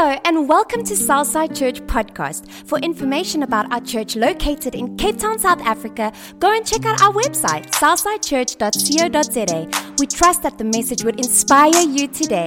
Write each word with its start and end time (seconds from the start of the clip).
Hello, 0.00 0.16
and 0.24 0.48
welcome 0.48 0.84
to 0.84 0.94
Southside 0.94 1.56
Church 1.56 1.80
Podcast. 1.80 2.48
For 2.68 2.78
information 2.78 3.42
about 3.42 3.72
our 3.72 3.80
church 3.80 4.14
located 4.14 4.76
in 4.76 4.96
Cape 4.96 5.18
Town, 5.18 5.40
South 5.40 5.60
Africa, 5.62 6.12
go 6.38 6.54
and 6.54 6.64
check 6.64 6.86
out 6.86 7.02
our 7.02 7.12
website, 7.12 7.68
southsidechurch.co.za. 7.72 9.94
We 9.98 10.06
trust 10.06 10.44
that 10.44 10.56
the 10.56 10.62
message 10.62 11.02
would 11.02 11.18
inspire 11.18 11.80
you 11.80 12.06
today. 12.06 12.46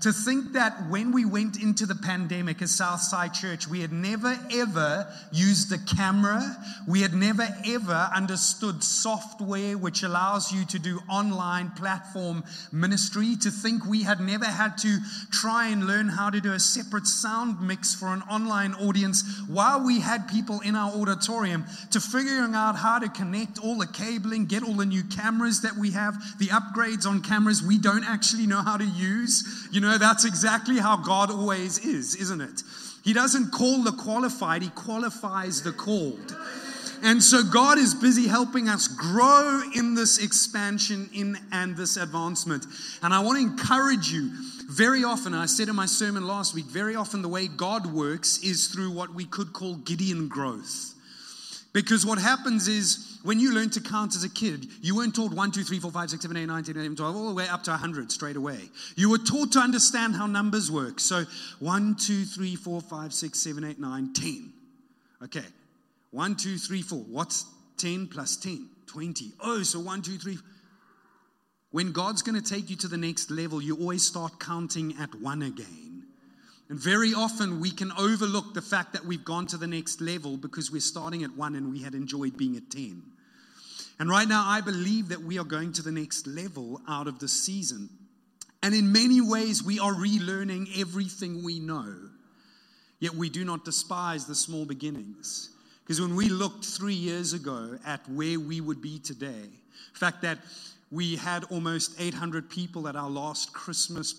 To 0.00 0.12
think 0.12 0.52
that 0.52 0.88
when 0.88 1.10
we 1.10 1.24
went 1.24 1.60
into 1.60 1.84
the 1.84 1.94
pandemic 1.94 2.62
as 2.62 2.70
Southside 2.70 3.34
Church, 3.34 3.66
we 3.66 3.80
had 3.80 3.92
never 3.92 4.38
ever 4.52 5.08
used 5.32 5.72
a 5.72 5.78
camera. 5.96 6.56
We 6.86 7.00
had 7.00 7.14
never 7.14 7.48
ever 7.66 8.08
understood 8.14 8.84
software 8.84 9.76
which 9.76 10.04
allows 10.04 10.52
you 10.52 10.64
to 10.66 10.78
do 10.78 11.00
online 11.10 11.70
platform 11.72 12.44
ministry. 12.70 13.34
To 13.42 13.50
think 13.50 13.84
we 13.86 14.04
had 14.04 14.20
never 14.20 14.44
had 14.44 14.78
to 14.78 14.98
try 15.32 15.68
and 15.68 15.86
learn 15.86 16.08
how 16.08 16.30
to 16.30 16.40
do 16.40 16.52
a 16.52 16.60
separate 16.60 17.06
sound 17.06 17.60
mix 17.60 17.94
for 17.94 18.08
an 18.08 18.22
online 18.30 18.74
audience 18.74 19.24
while 19.48 19.84
we 19.84 19.98
had 19.98 20.28
people 20.28 20.60
in 20.60 20.76
our 20.76 20.92
auditorium. 20.92 21.64
To 21.90 22.00
figuring 22.00 22.54
out 22.54 22.76
how 22.76 23.00
to 23.00 23.08
connect 23.08 23.58
all 23.58 23.78
the 23.78 23.86
cabling, 23.86 24.46
get 24.46 24.62
all 24.62 24.74
the 24.74 24.86
new 24.86 25.02
cameras 25.02 25.62
that 25.62 25.74
we 25.74 25.90
have, 25.90 26.14
the 26.38 26.48
upgrades 26.48 27.04
on 27.04 27.20
cameras 27.20 27.62
we 27.62 27.78
don't 27.78 28.04
actually 28.04 28.46
know 28.46 28.62
how 28.62 28.76
to 28.76 28.84
use. 28.84 29.68
You 29.72 29.80
know, 29.80 29.87
know, 29.88 29.98
that's 29.98 30.24
exactly 30.24 30.78
how 30.78 30.96
God 30.96 31.30
always 31.30 31.78
is, 31.78 32.14
isn't 32.14 32.40
it? 32.40 32.62
He 33.04 33.12
doesn't 33.12 33.50
call 33.50 33.82
the 33.82 33.92
qualified, 33.92 34.62
He 34.62 34.70
qualifies 34.70 35.62
the 35.62 35.72
called. 35.72 36.36
And 37.02 37.22
so 37.22 37.44
God 37.44 37.78
is 37.78 37.94
busy 37.94 38.26
helping 38.26 38.68
us 38.68 38.88
grow 38.88 39.62
in 39.76 39.94
this 39.94 40.18
expansion 40.18 41.08
in 41.14 41.38
and 41.52 41.76
this 41.76 41.96
advancement. 41.96 42.66
And 43.02 43.14
I 43.14 43.20
want 43.20 43.38
to 43.38 43.42
encourage 43.42 44.10
you 44.10 44.30
very 44.68 45.04
often, 45.04 45.32
I 45.32 45.46
said 45.46 45.68
in 45.68 45.76
my 45.76 45.86
sermon 45.86 46.26
last 46.26 46.54
week, 46.54 46.66
very 46.66 46.96
often 46.96 47.22
the 47.22 47.28
way 47.28 47.46
God 47.46 47.86
works 47.86 48.38
is 48.42 48.66
through 48.66 48.90
what 48.90 49.14
we 49.14 49.24
could 49.24 49.52
call 49.52 49.76
Gideon 49.76 50.28
growth. 50.28 50.94
Because 51.72 52.06
what 52.06 52.18
happens 52.18 52.66
is 52.66 53.18
when 53.22 53.38
you 53.38 53.52
learn 53.52 53.70
to 53.70 53.80
count 53.80 54.14
as 54.14 54.24
a 54.24 54.28
kid, 54.28 54.66
you 54.80 54.96
weren't 54.96 55.14
taught 55.14 55.32
1, 55.32 55.52
2, 55.52 55.62
3, 55.62 55.78
4, 55.80 55.90
5, 55.90 56.10
6, 56.10 56.22
7, 56.22 56.36
8, 56.36 56.46
9, 56.46 56.64
10, 56.64 56.76
11, 56.76 56.96
12, 56.96 57.16
all 57.16 57.28
the 57.28 57.34
way 57.34 57.46
up 57.48 57.62
to 57.64 57.70
100 57.70 58.10
straight 58.10 58.36
away. 58.36 58.58
You 58.96 59.10
were 59.10 59.18
taught 59.18 59.52
to 59.52 59.58
understand 59.58 60.14
how 60.14 60.26
numbers 60.26 60.70
work. 60.70 60.98
So 60.98 61.24
1, 61.60 61.96
2, 61.96 62.24
3, 62.24 62.56
4, 62.56 62.80
5, 62.80 63.12
6, 63.12 63.38
7, 63.38 63.64
8, 63.64 63.78
9, 63.78 64.12
10. 64.14 64.52
Okay. 65.24 65.44
1, 66.10 66.36
2, 66.36 66.56
3, 66.56 66.82
4. 66.82 66.98
What's 67.00 67.44
10 67.76 68.06
plus 68.06 68.36
10? 68.36 68.66
20. 68.86 69.32
Oh, 69.40 69.62
so 69.62 69.78
1, 69.78 70.02
2, 70.02 70.18
3. 70.18 70.38
When 71.70 71.92
God's 71.92 72.22
going 72.22 72.40
to 72.40 72.54
take 72.54 72.70
you 72.70 72.76
to 72.76 72.88
the 72.88 72.96
next 72.96 73.30
level, 73.30 73.60
you 73.60 73.76
always 73.76 74.02
start 74.02 74.40
counting 74.40 74.94
at 74.98 75.14
1 75.14 75.42
again. 75.42 75.87
And 76.68 76.78
very 76.78 77.14
often 77.14 77.60
we 77.60 77.70
can 77.70 77.92
overlook 77.92 78.52
the 78.52 78.62
fact 78.62 78.92
that 78.92 79.04
we've 79.04 79.24
gone 79.24 79.46
to 79.46 79.56
the 79.56 79.66
next 79.66 80.00
level 80.00 80.36
because 80.36 80.70
we're 80.70 80.80
starting 80.80 81.22
at 81.22 81.34
one 81.36 81.54
and 81.54 81.72
we 81.72 81.82
had 81.82 81.94
enjoyed 81.94 82.36
being 82.36 82.56
at 82.56 82.70
10. 82.70 83.02
And 83.98 84.08
right 84.08 84.28
now, 84.28 84.44
I 84.46 84.60
believe 84.60 85.08
that 85.08 85.22
we 85.22 85.38
are 85.38 85.44
going 85.44 85.72
to 85.72 85.82
the 85.82 85.90
next 85.90 86.26
level 86.26 86.80
out 86.86 87.08
of 87.08 87.18
the 87.18 87.28
season. 87.28 87.88
And 88.62 88.74
in 88.74 88.92
many 88.92 89.20
ways, 89.20 89.62
we 89.62 89.80
are 89.80 89.92
relearning 89.92 90.78
everything 90.78 91.42
we 91.42 91.58
know. 91.58 91.94
Yet 93.00 93.14
we 93.14 93.30
do 93.30 93.44
not 93.44 93.64
despise 93.64 94.26
the 94.26 94.34
small 94.34 94.64
beginnings. 94.64 95.50
Because 95.82 96.00
when 96.00 96.14
we 96.14 96.28
looked 96.28 96.64
three 96.64 96.94
years 96.94 97.32
ago 97.32 97.78
at 97.86 98.06
where 98.10 98.38
we 98.38 98.60
would 98.60 98.82
be 98.82 98.98
today, 98.98 99.48
the 99.92 99.98
fact 99.98 100.22
that 100.22 100.38
we 100.90 101.16
had 101.16 101.44
almost 101.44 102.00
800 102.00 102.50
people 102.50 102.88
at 102.88 102.96
our 102.96 103.08
last 103.08 103.52
Christmas 103.52 104.12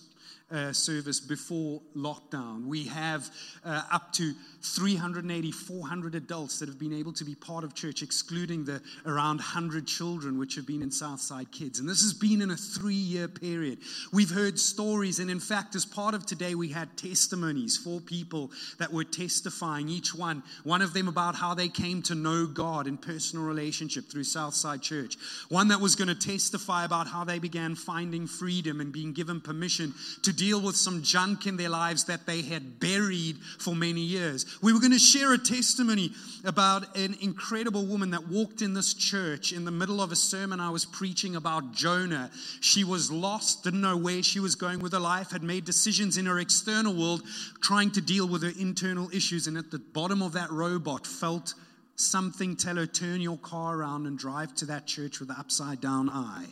uh, 0.52 0.73
service 0.73 1.19
before 1.19 1.81
lockdown. 1.95 2.66
We 2.66 2.86
have 2.86 3.30
uh, 3.64 3.83
up 3.92 4.14
to 4.14 4.33
380, 4.61 5.52
400 5.52 6.16
adults 6.16 6.59
that 6.59 6.68
have 6.68 6.79
been 6.79 6.94
able 6.94 7.13
to 7.13 7.24
be 7.24 7.35
part 7.35 7.63
of 7.63 7.74
church, 7.74 8.01
excluding 8.01 8.66
the 8.66 8.81
around 9.06 9.38
100 9.38 9.88
children 9.88 10.38
which 10.38 10.56
have 10.56 10.66
been 10.66 10.81
in 10.81 10.91
Southside 10.91 11.51
Kids. 11.51 11.79
And 11.79 11.88
this 11.88 12.01
has 12.01 12.13
been 12.13 12.41
in 12.41 12.51
a 12.51 12.57
three 12.57 12.94
year 12.94 13.28
period. 13.28 13.79
We've 14.12 14.29
heard 14.29 14.59
stories, 14.59 15.19
and 15.19 15.29
in 15.29 15.40
fact, 15.40 15.75
as 15.75 15.85
part 15.85 16.13
of 16.13 16.25
today, 16.25 16.56
we 16.56 16.69
had 16.69 16.97
testimonies, 16.97 17.78
four 17.78 18.01
people 18.01 18.51
that 18.79 18.91
were 18.91 19.03
testifying, 19.03 19.88
each 19.88 20.13
one, 20.13 20.44
one 20.63 20.81
of 20.81 20.94
them 20.94 21.07
about 21.07 21.35
how 21.35 21.53
they 21.53 21.69
came 21.69 22.01
to 22.03 22.16
know 22.16 22.45
God 22.45 22.88
in 22.88 22.97
personal 22.97 23.45
relationship 23.45 24.09
through 24.09 24.24
Southside 24.24 24.81
Church, 24.81 25.16
one 25.50 25.69
that 25.69 25.79
was 25.79 25.95
going 25.95 26.07
to 26.07 26.16
testify 26.16 26.85
about 26.85 27.07
how 27.07 27.24
they 27.24 27.40
began 27.40 27.75
finding 27.75 28.28
freedom 28.28 28.81
and 28.81 28.91
being 28.91 29.13
given 29.13 29.40
permission 29.40 29.94
to 30.24 30.34
deal 30.39 30.61
with 30.61 30.77
some 30.77 31.03
junk 31.03 31.45
in 31.45 31.57
their 31.57 31.67
lives 31.67 32.05
that 32.05 32.25
they 32.25 32.41
had 32.41 32.79
buried 32.79 33.35
for 33.59 33.75
many 33.75 34.00
years. 34.00 34.45
We 34.63 34.72
were 34.72 34.79
going 34.79 34.94
to 34.94 34.97
share 34.97 35.33
a 35.33 35.38
testimony 35.38 36.11
about 36.45 36.95
an 36.97 37.17
incredible 37.19 37.85
woman 37.85 38.11
that 38.11 38.29
walked 38.29 38.61
in 38.61 38.73
this 38.73 38.94
church 38.94 39.51
in 39.51 39.66
the 39.66 39.72
middle 39.72 40.01
of 40.01 40.13
a 40.13 40.16
sermon 40.16 40.61
I 40.61 40.69
was 40.69 40.85
preaching 40.85 41.35
about 41.35 41.73
Jonah. 41.73 42.31
She 42.61 42.85
was 42.85 43.11
lost, 43.11 43.66
didn't 43.66 43.81
know 43.81 43.97
where 43.97 44.23
she 44.23 44.39
was 44.39 44.55
going 44.55 44.79
with 44.79 44.94
her 44.94 45.00
life, 45.00 45.31
had 45.31 45.44
made 45.44 45.66
decisions 45.66 46.16
in 46.16 46.25
her 46.25 46.39
external 46.39 46.94
world, 46.94 47.21
trying 47.61 47.91
to 47.91 48.01
deal 48.01 48.25
with 48.25 48.41
her 48.44 48.53
internal 48.57 49.09
issues. 49.11 49.45
And 49.45 49.57
at 49.57 49.71
the 49.71 49.79
bottom 49.79 50.21
of 50.21 50.31
that 50.33 50.51
robot, 50.51 51.06
felt 51.06 51.53
something 51.97 52.56
tell 52.56 52.77
her, 52.77 52.88
turn 52.88 53.19
your 53.19 53.38
car 53.38 53.75
around 53.75 54.07
and 54.07 54.17
drive 54.17 54.56
to 54.56 54.66
that 54.67 54.88
church 54.88 55.19
with 55.19 55.27
the 55.27 55.38
upside 55.38 55.81
down 55.81 56.09
eye. 56.09 56.47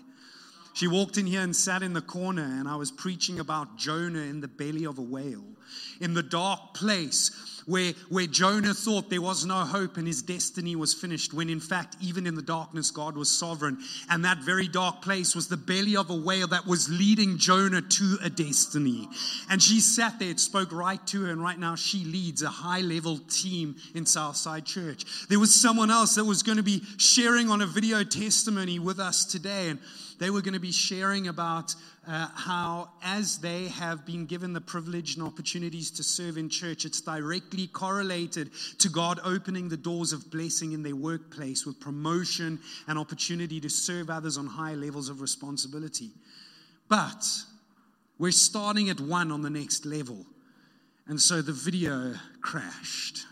She 0.77 0.88
walked 0.88 1.17
in 1.17 1.25
here 1.25 1.41
and 1.41 1.55
sat 1.55 1.81
in 1.81 1.93
the 1.93 2.01
corner, 2.01 2.43
and 2.43 2.67
I 2.67 2.75
was 2.75 2.91
preaching 2.91 3.39
about 3.39 3.77
Jonah 3.77 4.19
in 4.19 4.41
the 4.41 4.47
belly 4.47 4.85
of 4.85 4.99
a 4.99 5.01
whale, 5.01 5.43
in 5.99 6.13
the 6.13 6.21
dark 6.21 6.75
place 6.75 7.31
where, 7.65 7.93
where 8.09 8.27
Jonah 8.27 8.75
thought 8.75 9.09
there 9.09 9.19
was 9.19 9.43
no 9.43 9.55
hope 9.55 9.97
and 9.97 10.05
his 10.05 10.21
destiny 10.21 10.75
was 10.75 10.93
finished, 10.93 11.33
when 11.33 11.49
in 11.49 11.59
fact, 11.59 11.97
even 11.99 12.27
in 12.27 12.35
the 12.35 12.43
darkness, 12.43 12.91
God 12.91 13.17
was 13.17 13.27
sovereign. 13.27 13.79
And 14.07 14.23
that 14.23 14.37
very 14.37 14.67
dark 14.67 15.01
place 15.01 15.35
was 15.35 15.47
the 15.47 15.57
belly 15.57 15.97
of 15.97 16.11
a 16.11 16.16
whale 16.16 16.47
that 16.47 16.67
was 16.67 16.87
leading 16.89 17.39
Jonah 17.39 17.81
to 17.81 18.17
a 18.23 18.29
destiny. 18.29 19.09
And 19.49 19.61
she 19.61 19.81
sat 19.81 20.19
there, 20.19 20.29
it 20.29 20.39
spoke 20.39 20.71
right 20.71 21.05
to 21.07 21.23
her, 21.23 21.31
and 21.31 21.41
right 21.41 21.59
now 21.59 21.75
she 21.75 22.05
leads 22.05 22.43
a 22.43 22.49
high 22.49 22.81
level 22.81 23.17
team 23.29 23.77
in 23.95 24.05
Southside 24.05 24.66
Church. 24.66 25.27
There 25.27 25.39
was 25.39 25.53
someone 25.53 25.89
else 25.89 26.16
that 26.16 26.25
was 26.25 26.43
going 26.43 26.57
to 26.57 26.63
be 26.63 26.83
sharing 26.97 27.49
on 27.49 27.61
a 27.61 27.67
video 27.67 28.03
testimony 28.03 28.77
with 28.77 28.99
us 28.99 29.25
today. 29.25 29.69
And 29.69 29.79
they 30.19 30.29
were 30.29 30.41
going 30.41 30.53
to 30.53 30.59
be 30.59 30.72
sharing 30.72 31.28
about 31.28 31.75
uh, 32.07 32.28
how, 32.33 32.89
as 33.03 33.38
they 33.38 33.66
have 33.67 34.05
been 34.05 34.25
given 34.25 34.53
the 34.53 34.61
privilege 34.61 35.16
and 35.16 35.25
opportunities 35.25 35.91
to 35.91 36.03
serve 36.03 36.38
in 36.38 36.50
church, 36.50 36.85
it's 36.85 37.01
directly 37.01 37.67
correlated 37.67 38.50
to 38.79 38.89
God 38.89 39.19
opening 39.23 39.69
the 39.69 39.78
doors 39.78 40.13
of 40.13 40.31
blessing 40.31 40.72
in 40.72 40.83
their 40.83 40.95
workplace 40.95 41.66
with 41.66 41.79
promotion 41.79 42.59
and 42.88 42.97
opportunity 42.97 43.59
to 43.59 43.69
serve 43.69 44.09
others 44.09 44.38
on 44.38 44.47
high 44.47 44.73
levels 44.73 45.09
of 45.09 45.22
responsibility. 45.22 46.11
But 46.89 47.25
we're 48.17 48.31
starting 48.31 48.89
at 48.89 48.99
one 48.99 49.31
on 49.31 49.41
the 49.41 49.49
next 49.49 49.85
level. 49.85 50.25
And 51.07 51.22
so 51.22 51.41
the 51.41 51.53
video 51.53 52.16
crashed 52.41 53.25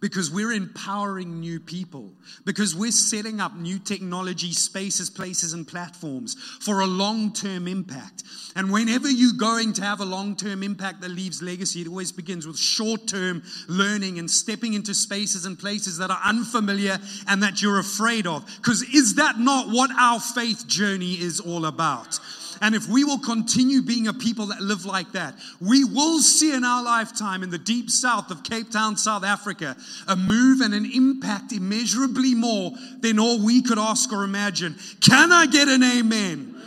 because 0.00 0.30
we're 0.30 0.52
empowering 0.52 1.40
new 1.40 1.58
people, 1.58 2.12
because 2.44 2.74
we're 2.74 2.92
setting 2.92 3.40
up 3.40 3.56
new 3.56 3.78
technology 3.78 4.52
spaces, 4.52 5.10
places, 5.10 5.52
and 5.52 5.66
platforms 5.66 6.34
for 6.60 6.80
a 6.80 6.86
long 6.86 7.32
term 7.32 7.66
impact. 7.66 8.22
And 8.54 8.72
whenever 8.72 9.08
you're 9.08 9.36
going 9.36 9.72
to 9.74 9.82
have 9.82 10.00
a 10.00 10.04
long 10.04 10.36
term 10.36 10.62
impact 10.62 11.00
that 11.00 11.10
leaves 11.10 11.42
legacy, 11.42 11.82
it 11.82 11.88
always 11.88 12.12
begins 12.12 12.46
with 12.46 12.58
short 12.58 13.06
term 13.06 13.42
learning 13.68 14.18
and 14.18 14.30
stepping 14.30 14.74
into 14.74 14.94
spaces 14.94 15.44
and 15.44 15.58
places 15.58 15.98
that 15.98 16.10
are 16.10 16.20
unfamiliar 16.24 16.98
and 17.26 17.42
that 17.42 17.62
you're 17.62 17.78
afraid 17.78 18.26
of. 18.26 18.46
Because 18.56 18.82
is 18.82 19.16
that 19.16 19.38
not 19.38 19.68
what 19.68 19.90
our 19.98 20.20
faith 20.20 20.66
journey 20.66 21.14
is 21.14 21.40
all 21.40 21.66
about? 21.66 22.18
And 22.60 22.74
if 22.74 22.88
we 22.88 23.04
will 23.04 23.18
continue 23.18 23.82
being 23.82 24.08
a 24.08 24.14
people 24.14 24.46
that 24.46 24.60
live 24.60 24.84
like 24.84 25.12
that, 25.12 25.34
we 25.60 25.84
will 25.84 26.20
see 26.20 26.54
in 26.54 26.64
our 26.64 26.82
lifetime 26.82 27.42
in 27.42 27.50
the 27.50 27.58
deep 27.58 27.90
south 27.90 28.30
of 28.30 28.42
Cape 28.42 28.70
Town, 28.70 28.96
South 28.96 29.24
Africa, 29.24 29.76
a 30.06 30.16
move 30.16 30.60
and 30.60 30.74
an 30.74 30.90
impact 30.92 31.52
immeasurably 31.52 32.34
more 32.34 32.72
than 33.00 33.18
all 33.18 33.44
we 33.44 33.62
could 33.62 33.78
ask 33.78 34.12
or 34.12 34.24
imagine. 34.24 34.76
Can 35.00 35.32
I 35.32 35.46
get 35.46 35.68
an 35.68 35.82
amen? 35.82 36.57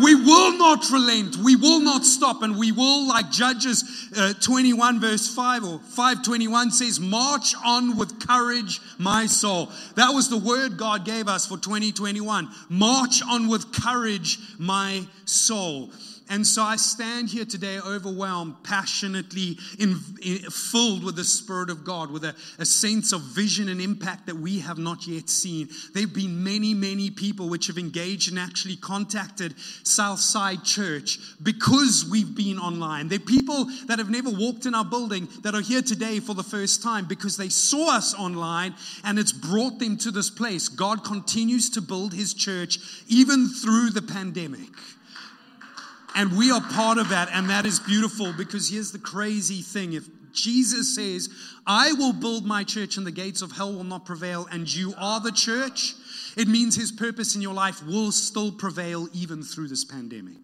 We 0.00 0.14
will 0.14 0.56
not 0.56 0.90
relent. 0.90 1.36
We 1.36 1.56
will 1.56 1.80
not 1.80 2.04
stop. 2.04 2.42
And 2.42 2.56
we 2.56 2.72
will, 2.72 3.08
like 3.08 3.30
Judges 3.30 4.10
uh, 4.16 4.32
21, 4.40 5.00
verse 5.00 5.34
5 5.34 5.64
or 5.64 5.78
521 5.78 6.70
says, 6.70 7.00
March 7.00 7.54
on 7.64 7.96
with 7.96 8.26
courage, 8.26 8.80
my 8.98 9.26
soul. 9.26 9.70
That 9.96 10.14
was 10.14 10.28
the 10.28 10.38
word 10.38 10.76
God 10.76 11.04
gave 11.04 11.28
us 11.28 11.46
for 11.46 11.58
2021. 11.58 12.48
March 12.68 13.22
on 13.28 13.48
with 13.48 13.72
courage, 13.72 14.38
my 14.58 15.06
soul. 15.24 15.90
And 16.28 16.46
so 16.46 16.62
I 16.62 16.76
stand 16.76 17.28
here 17.28 17.44
today 17.44 17.78
overwhelmed, 17.78 18.54
passionately 18.64 19.58
in, 19.78 19.98
in, 20.22 20.38
filled 20.50 21.04
with 21.04 21.16
the 21.16 21.24
Spirit 21.24 21.70
of 21.70 21.84
God, 21.84 22.10
with 22.10 22.24
a, 22.24 22.34
a 22.58 22.64
sense 22.64 23.12
of 23.12 23.20
vision 23.20 23.68
and 23.68 23.80
impact 23.80 24.26
that 24.26 24.36
we 24.36 24.60
have 24.60 24.78
not 24.78 25.06
yet 25.06 25.28
seen. 25.28 25.68
There 25.92 26.02
have 26.02 26.14
been 26.14 26.42
many, 26.42 26.74
many 26.74 27.10
people 27.10 27.48
which 27.48 27.66
have 27.66 27.78
engaged 27.78 28.30
and 28.30 28.38
actually 28.38 28.76
contacted 28.76 29.54
Southside 29.82 30.64
Church 30.64 31.18
because 31.42 32.06
we've 32.10 32.34
been 32.34 32.58
online. 32.58 33.08
There 33.08 33.18
are 33.18 33.20
people 33.20 33.66
that 33.86 33.98
have 33.98 34.10
never 34.10 34.30
walked 34.30 34.66
in 34.66 34.74
our 34.74 34.84
building 34.84 35.28
that 35.42 35.54
are 35.54 35.60
here 35.60 35.82
today 35.82 36.20
for 36.20 36.34
the 36.34 36.42
first 36.42 36.82
time 36.82 37.06
because 37.06 37.36
they 37.36 37.48
saw 37.48 37.96
us 37.96 38.14
online 38.14 38.74
and 39.04 39.18
it's 39.18 39.32
brought 39.32 39.78
them 39.78 39.96
to 39.98 40.10
this 40.10 40.30
place. 40.30 40.68
God 40.68 41.04
continues 41.04 41.70
to 41.70 41.82
build 41.82 42.12
his 42.12 42.34
church 42.34 42.78
even 43.08 43.48
through 43.48 43.90
the 43.90 44.02
pandemic. 44.02 44.70
And 46.14 46.36
we 46.36 46.50
are 46.50 46.60
part 46.60 46.98
of 46.98 47.08
that, 47.08 47.28
and 47.32 47.48
that 47.50 47.66
is 47.66 47.80
beautiful 47.80 48.32
because 48.32 48.68
here's 48.68 48.92
the 48.92 48.98
crazy 48.98 49.62
thing. 49.62 49.94
If 49.94 50.04
Jesus 50.32 50.94
says, 50.94 51.28
I 51.66 51.92
will 51.92 52.12
build 52.12 52.44
my 52.44 52.64
church 52.64 52.96
and 52.96 53.06
the 53.06 53.12
gates 53.12 53.42
of 53.42 53.52
hell 53.52 53.72
will 53.72 53.84
not 53.84 54.04
prevail, 54.04 54.46
and 54.50 54.72
you 54.72 54.94
are 54.98 55.20
the 55.20 55.32
church, 55.32 55.94
it 56.36 56.48
means 56.48 56.74
his 56.74 56.92
purpose 56.92 57.34
in 57.34 57.42
your 57.42 57.54
life 57.54 57.84
will 57.86 58.12
still 58.12 58.52
prevail 58.52 59.08
even 59.12 59.42
through 59.42 59.68
this 59.68 59.84
pandemic. 59.84 60.38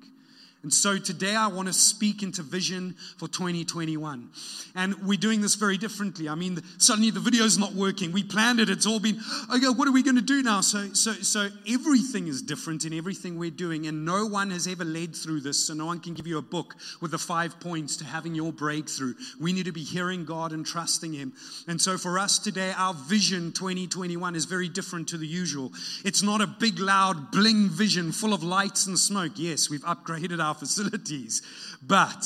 And 0.64 0.74
so 0.74 0.98
today 0.98 1.36
I 1.36 1.46
want 1.46 1.68
to 1.68 1.72
speak 1.72 2.24
into 2.24 2.42
vision 2.42 2.96
for 3.16 3.28
2021. 3.28 4.28
And 4.74 4.94
we're 5.06 5.16
doing 5.16 5.40
this 5.40 5.54
very 5.54 5.78
differently. 5.78 6.28
I 6.28 6.34
mean, 6.34 6.60
suddenly 6.78 7.10
the 7.10 7.20
video's 7.20 7.56
not 7.58 7.74
working. 7.74 8.10
We 8.10 8.24
planned 8.24 8.58
it, 8.58 8.68
it's 8.68 8.84
all 8.84 8.98
been, 8.98 9.20
okay, 9.54 9.68
what 9.68 9.86
are 9.86 9.92
we 9.92 10.02
going 10.02 10.16
to 10.16 10.22
do 10.22 10.42
now? 10.42 10.60
So, 10.60 10.92
so, 10.94 11.12
so 11.12 11.48
everything 11.68 12.26
is 12.26 12.42
different 12.42 12.84
in 12.84 12.92
everything 12.92 13.38
we're 13.38 13.50
doing. 13.50 13.86
And 13.86 14.04
no 14.04 14.26
one 14.26 14.50
has 14.50 14.66
ever 14.66 14.84
led 14.84 15.14
through 15.14 15.40
this. 15.40 15.64
So 15.64 15.74
no 15.74 15.86
one 15.86 16.00
can 16.00 16.14
give 16.14 16.26
you 16.26 16.38
a 16.38 16.42
book 16.42 16.74
with 17.00 17.12
the 17.12 17.18
five 17.18 17.60
points 17.60 17.96
to 17.98 18.04
having 18.04 18.34
your 18.34 18.52
breakthrough. 18.52 19.14
We 19.40 19.52
need 19.52 19.66
to 19.66 19.72
be 19.72 19.84
hearing 19.84 20.24
God 20.24 20.52
and 20.52 20.66
trusting 20.66 21.12
Him. 21.12 21.34
And 21.68 21.80
so 21.80 21.96
for 21.96 22.18
us 22.18 22.38
today, 22.38 22.72
our 22.76 22.94
vision 22.94 23.52
2021 23.52 24.34
is 24.34 24.44
very 24.44 24.68
different 24.68 25.08
to 25.08 25.18
the 25.18 25.26
usual. 25.26 25.72
It's 26.04 26.22
not 26.22 26.40
a 26.40 26.48
big, 26.48 26.80
loud, 26.80 27.30
bling 27.30 27.68
vision 27.68 28.10
full 28.10 28.34
of 28.34 28.42
lights 28.42 28.88
and 28.88 28.98
smoke. 28.98 29.32
Yes, 29.36 29.70
we've 29.70 29.84
upgraded 29.84 30.42
our 30.42 30.47
our 30.48 30.54
facilities. 30.54 31.42
But 31.82 32.24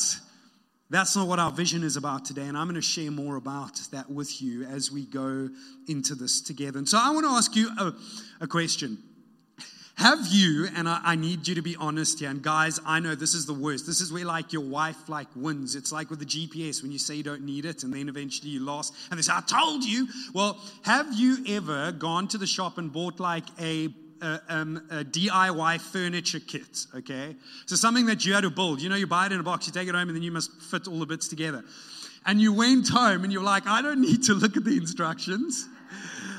that's 0.91 1.17
not 1.17 1.27
what 1.27 1.39
our 1.39 1.51
vision 1.51 1.83
is 1.83 1.97
about 1.97 2.25
today. 2.25 2.47
And 2.47 2.57
I'm 2.57 2.67
going 2.67 2.75
to 2.75 2.83
share 2.83 3.11
more 3.11 3.37
about 3.37 3.81
that 3.93 4.11
with 4.11 4.43
you 4.43 4.65
as 4.65 4.93
we 4.93 5.07
go 5.07 5.49
into 5.89 6.15
this 6.15 6.41
together. 6.41 6.79
And 6.79 6.89
so 6.89 6.99
I 7.01 7.11
want 7.11 7.25
to 7.25 7.33
ask 7.33 7.57
you 7.57 7.71
a, 7.79 7.95
a 8.43 8.47
question. 8.47 8.99
Have 9.97 10.27
you, 10.31 10.69
and 10.75 10.89
I, 10.89 11.01
I, 11.05 11.15
need 11.17 11.47
you 11.47 11.55
to 11.55 11.63
be 11.63 11.77
honest 11.77 12.21
here, 12.21 12.31
and 12.31 12.43
guys, 12.43 12.81
I 12.85 12.99
know 12.99 13.15
this 13.15 13.35
is 13.35 13.45
the 13.45 13.55
worst. 13.55 13.87
This 13.87 14.01
is 14.01 14.13
where 14.13 14.25
like 14.25 14.53
your 14.53 14.63
wife 14.63 15.09
like 15.09 15.29
wins. 15.37 15.77
It's 15.77 15.93
like 15.93 16.09
with 16.09 16.19
the 16.19 16.25
GPS 16.25 16.83
when 16.83 16.91
you 16.91 16.99
say 16.99 17.15
you 17.15 17.23
don't 17.23 17.45
need 17.45 17.67
it, 17.67 17.85
and 17.85 17.93
then 17.93 18.09
eventually 18.09 18.51
you 18.51 18.61
lost, 18.61 18.95
and 19.11 19.19
they 19.19 19.23
say, 19.23 19.33
I 19.35 19.43
told 19.43 19.85
you. 19.85 20.09
Well, 20.35 20.59
have 20.83 21.13
you 21.15 21.45
ever 21.47 21.93
gone 21.93 22.27
to 22.29 22.39
the 22.39 22.47
shop 22.47 22.79
and 22.79 22.93
bought 22.93 23.21
like 23.21 23.45
a 23.61 23.89
a, 24.23 24.41
um, 24.49 24.83
a, 24.91 25.05
DIY 25.05 25.81
furniture 25.81 26.41
kit, 26.41 26.87
okay? 26.95 27.37
So 27.67 27.77
something 27.77 28.07
that 28.07 28.25
you 28.25 28.35
had 28.35 28.43
to 28.43 28.51
build. 28.51 28.81
You 28.81 28.89
know, 28.89 28.97
you 28.97 29.07
buy 29.07 29.27
it 29.27 29.33
in 29.33 29.41
a 29.41 29.43
box, 29.43 29.67
you 29.67 29.73
take 29.73 29.89
it 29.89 29.95
home, 29.95 30.09
and 30.09 30.17
then 30.17 30.23
you 30.23 30.33
must 30.33 30.53
fit 30.63 30.89
all 30.89 30.99
the 30.99 31.07
bits 31.07 31.29
together. 31.29 31.65
And 32.25 32.41
you 32.41 32.53
went 32.53 32.89
home 32.89 33.25
and 33.25 33.33
you're 33.33 33.43
like, 33.43 33.67
I 33.67 33.83
don't 33.83 34.01
need 34.01 34.23
to 34.25 34.35
look 34.35 34.57
at 34.57 34.65
the 34.65 34.77
instructions. 34.77 35.69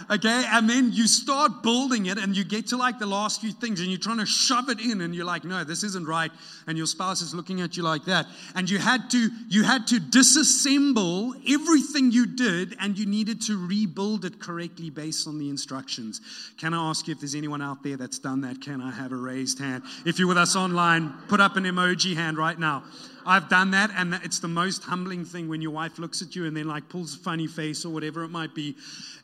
Okay, 0.09 0.45
and 0.49 0.69
then 0.69 0.91
you 0.91 1.07
start 1.07 1.63
building 1.63 2.07
it, 2.07 2.17
and 2.17 2.35
you 2.35 2.43
get 2.43 2.67
to 2.67 2.77
like 2.77 2.99
the 2.99 3.05
last 3.05 3.41
few 3.41 3.51
things, 3.51 3.79
and 3.79 3.89
you're 3.89 3.99
trying 3.99 4.19
to 4.19 4.25
shove 4.25 4.69
it 4.69 4.79
in, 4.79 5.01
and 5.01 5.15
you're 5.15 5.25
like, 5.25 5.43
no, 5.43 5.63
this 5.63 5.83
isn't 5.83 6.07
right. 6.07 6.31
And 6.67 6.77
your 6.77 6.87
spouse 6.87 7.21
is 7.21 7.33
looking 7.33 7.61
at 7.61 7.77
you 7.77 7.83
like 7.83 8.05
that. 8.05 8.27
And 8.55 8.69
you 8.69 8.77
had 8.77 9.09
to 9.11 9.29
you 9.49 9.63
had 9.63 9.87
to 9.87 9.95
disassemble 9.95 11.33
everything 11.49 12.11
you 12.11 12.25
did, 12.25 12.75
and 12.79 12.97
you 12.97 13.05
needed 13.05 13.41
to 13.43 13.67
rebuild 13.67 14.25
it 14.25 14.39
correctly 14.39 14.89
based 14.89 15.27
on 15.27 15.37
the 15.39 15.49
instructions. 15.49 16.21
Can 16.57 16.73
I 16.73 16.89
ask 16.89 17.07
you 17.07 17.13
if 17.13 17.19
there's 17.19 17.35
anyone 17.35 17.61
out 17.61 17.83
there 17.83 17.97
that's 17.97 18.19
done 18.19 18.41
that? 18.41 18.61
Can 18.61 18.81
I 18.81 18.91
have 18.91 19.11
a 19.11 19.15
raised 19.15 19.59
hand? 19.59 19.83
If 20.05 20.19
you're 20.19 20.27
with 20.27 20.37
us 20.37 20.55
online, 20.55 21.13
put 21.27 21.39
up 21.39 21.55
an 21.55 21.63
emoji 21.63 22.15
hand 22.15 22.37
right 22.37 22.57
now. 22.59 22.83
I've 23.25 23.49
done 23.49 23.71
that, 23.71 23.91
and 23.95 24.13
it's 24.23 24.39
the 24.39 24.47
most 24.47 24.83
humbling 24.83 25.25
thing 25.25 25.47
when 25.47 25.61
your 25.61 25.71
wife 25.71 25.99
looks 25.99 26.21
at 26.21 26.35
you 26.35 26.45
and 26.45 26.55
then 26.55 26.67
like 26.67 26.89
pulls 26.89 27.15
a 27.15 27.19
funny 27.19 27.47
face 27.47 27.85
or 27.85 27.89
whatever 27.89 28.23
it 28.23 28.29
might 28.29 28.53
be. 28.53 28.75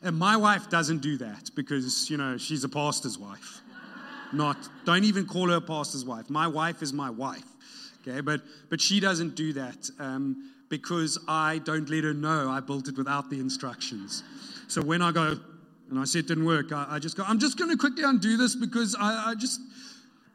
And 0.02 0.16
my 0.16 0.36
wife 0.36 0.70
doesn't 0.70 0.98
do 0.98 1.16
that 1.18 1.50
because 1.54 2.10
you 2.10 2.16
know 2.16 2.36
she's 2.38 2.64
a 2.64 2.68
pastor's 2.68 3.18
wife. 3.18 3.60
Not 4.32 4.56
don't 4.84 5.04
even 5.04 5.26
call 5.26 5.48
her 5.48 5.56
a 5.56 5.60
pastor's 5.60 6.04
wife. 6.04 6.30
My 6.30 6.46
wife 6.46 6.82
is 6.82 6.92
my 6.92 7.10
wife. 7.10 7.44
Okay, 8.02 8.20
but 8.20 8.40
but 8.68 8.80
she 8.80 9.00
doesn't 9.00 9.34
do 9.34 9.52
that 9.54 9.90
um, 9.98 10.50
because 10.68 11.18
I 11.28 11.58
don't 11.58 11.88
let 11.90 12.04
her 12.04 12.14
know 12.14 12.48
I 12.48 12.60
built 12.60 12.88
it 12.88 12.96
without 12.96 13.28
the 13.28 13.40
instructions. 13.40 14.22
So 14.68 14.80
when 14.80 15.02
I 15.02 15.12
go 15.12 15.38
and 15.90 15.98
I 15.98 16.04
say 16.04 16.20
it 16.20 16.28
didn't 16.28 16.46
work, 16.46 16.72
I, 16.72 16.86
I 16.90 16.98
just 16.98 17.16
go. 17.16 17.24
I'm 17.26 17.38
just 17.38 17.58
going 17.58 17.70
to 17.70 17.76
quickly 17.76 18.04
undo 18.04 18.36
this 18.36 18.54
because 18.54 18.94
I, 18.98 19.30
I 19.30 19.34
just 19.34 19.60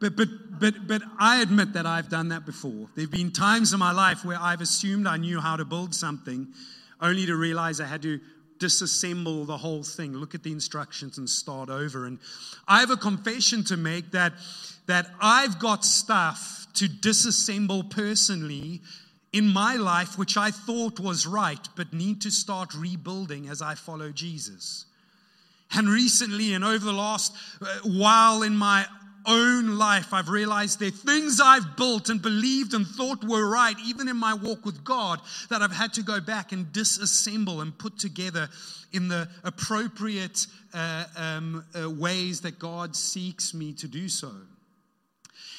but, 0.00 0.16
but, 0.16 0.28
but, 0.60 0.86
but 0.86 1.02
I 1.18 1.40
admit 1.40 1.72
that 1.72 1.86
I've 1.86 2.08
done 2.08 2.28
that 2.28 2.44
before. 2.44 2.88
There 2.94 3.04
have 3.04 3.10
been 3.10 3.32
times 3.32 3.72
in 3.72 3.78
my 3.78 3.92
life 3.92 4.24
where 4.24 4.38
I've 4.38 4.60
assumed 4.60 5.06
I 5.06 5.16
knew 5.16 5.40
how 5.40 5.56
to 5.56 5.64
build 5.64 5.94
something, 5.94 6.48
only 7.00 7.26
to 7.26 7.36
realize 7.36 7.80
I 7.80 7.86
had 7.86 8.02
to 8.02 8.20
disassemble 8.58 9.46
the 9.46 9.56
whole 9.56 9.82
thing, 9.82 10.14
look 10.14 10.34
at 10.34 10.42
the 10.42 10.52
instructions, 10.52 11.18
and 11.18 11.28
start 11.28 11.68
over. 11.68 12.06
And 12.06 12.18
I 12.66 12.80
have 12.80 12.90
a 12.90 12.96
confession 12.96 13.64
to 13.64 13.76
make 13.76 14.10
that, 14.12 14.32
that 14.86 15.06
I've 15.20 15.58
got 15.58 15.84
stuff 15.84 16.66
to 16.74 16.86
disassemble 16.88 17.90
personally 17.90 18.80
in 19.32 19.48
my 19.48 19.76
life, 19.76 20.18
which 20.18 20.36
I 20.36 20.50
thought 20.50 21.00
was 21.00 21.26
right, 21.26 21.68
but 21.74 21.92
need 21.92 22.22
to 22.22 22.30
start 22.30 22.74
rebuilding 22.74 23.48
as 23.48 23.60
I 23.60 23.74
follow 23.74 24.10
Jesus. 24.10 24.86
And 25.72 25.88
recently, 25.88 26.54
and 26.54 26.64
over 26.64 26.84
the 26.84 26.92
last 26.92 27.34
uh, 27.60 27.66
while 27.84 28.42
in 28.42 28.56
my 28.56 28.86
own 29.26 29.76
life, 29.76 30.12
I've 30.12 30.28
realized 30.28 30.78
there 30.78 30.88
are 30.88 30.92
things 30.92 31.40
I've 31.40 31.76
built 31.76 32.08
and 32.08 32.22
believed 32.22 32.74
and 32.74 32.86
thought 32.86 33.24
were 33.24 33.48
right, 33.48 33.76
even 33.84 34.08
in 34.08 34.16
my 34.16 34.34
walk 34.34 34.64
with 34.64 34.84
God, 34.84 35.20
that 35.50 35.62
I've 35.62 35.72
had 35.72 35.92
to 35.94 36.02
go 36.02 36.20
back 36.20 36.52
and 36.52 36.66
disassemble 36.66 37.62
and 37.62 37.76
put 37.76 37.98
together 37.98 38.48
in 38.92 39.08
the 39.08 39.28
appropriate 39.44 40.46
uh, 40.72 41.04
um, 41.16 41.64
uh, 41.78 41.90
ways 41.90 42.40
that 42.42 42.58
God 42.58 42.94
seeks 42.96 43.52
me 43.52 43.72
to 43.74 43.88
do 43.88 44.08
so. 44.08 44.30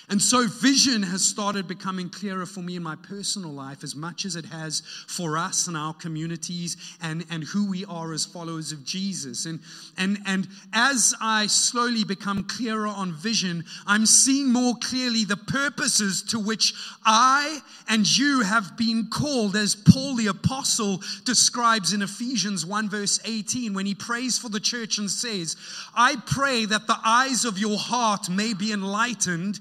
And 0.09 0.21
so 0.21 0.48
vision 0.48 1.04
has 1.04 1.21
started 1.21 1.68
becoming 1.68 2.09
clearer 2.09 2.45
for 2.45 2.62
me 2.62 2.77
in 2.77 2.83
my 2.83 2.95
personal 2.95 3.51
life 3.51 3.83
as 3.83 3.94
much 3.94 4.24
as 4.24 4.38
it 4.38 4.45
has 4.45 4.81
for 5.06 5.38
us 5.38 5.68
and 5.68 5.75
our 5.75 5.94
communities 5.94 6.77
and, 7.01 7.25
and 7.30 7.44
who 7.44 7.69
we 7.69 7.83
are 7.83 8.13
as 8.13 8.25
followers 8.25 8.71
of 8.71 8.86
Jesus. 8.86 9.45
And, 9.45 9.59
and, 9.98 10.19
and 10.25 10.48
as 10.71 11.13
I 11.21 11.48
slowly 11.48 12.06
become 12.06 12.45
clearer 12.45 12.88
on 12.88 13.12
vision, 13.12 13.65
I'm 13.86 14.06
seeing 14.06 14.48
more 14.48 14.75
clearly 14.81 15.25
the 15.25 15.36
purposes 15.36 16.24
to 16.30 16.39
which 16.39 16.74
I 17.06 17.59
and 17.90 18.07
you 18.18 18.44
have 18.44 18.78
been 18.78 19.07
called, 19.09 19.57
as 19.57 19.76
Paul 19.76 20.16
the 20.16 20.28
Apostle 20.28 21.02
describes 21.26 21.92
in 21.92 22.02
Ephesians 22.02 22.66
1, 22.66 22.90
verse 22.90 23.19
18, 23.26 23.73
when 23.73 23.85
he 23.85 23.94
prays 23.94 24.37
for 24.37 24.47
the 24.47 24.61
church 24.61 24.99
and 24.99 25.11
says, 25.11 25.57
I 25.94 26.16
pray 26.26 26.64
that 26.64 26.87
the 26.87 26.97
eyes 27.04 27.44
of 27.44 27.57
your 27.57 27.78
heart 27.78 28.30
may 28.30 28.54
be 28.54 28.71
enlightened 28.71 29.59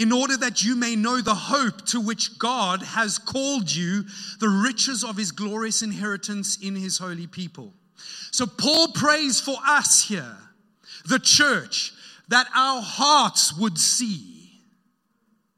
in 0.00 0.12
order 0.12 0.34
that 0.38 0.64
you 0.64 0.74
may 0.76 0.96
know 0.96 1.20
the 1.20 1.34
hope 1.34 1.84
to 1.84 2.00
which 2.00 2.38
God 2.38 2.82
has 2.82 3.18
called 3.18 3.70
you, 3.70 4.04
the 4.40 4.48
riches 4.48 5.04
of 5.04 5.14
his 5.14 5.30
glorious 5.30 5.82
inheritance 5.82 6.56
in 6.56 6.74
his 6.74 6.96
holy 6.96 7.26
people. 7.26 7.74
So, 8.30 8.46
Paul 8.46 8.88
prays 8.94 9.40
for 9.40 9.56
us 9.68 10.02
here, 10.08 10.38
the 11.06 11.18
church, 11.18 11.92
that 12.28 12.46
our 12.56 12.80
hearts 12.80 13.54
would 13.58 13.76
see. 13.76 14.52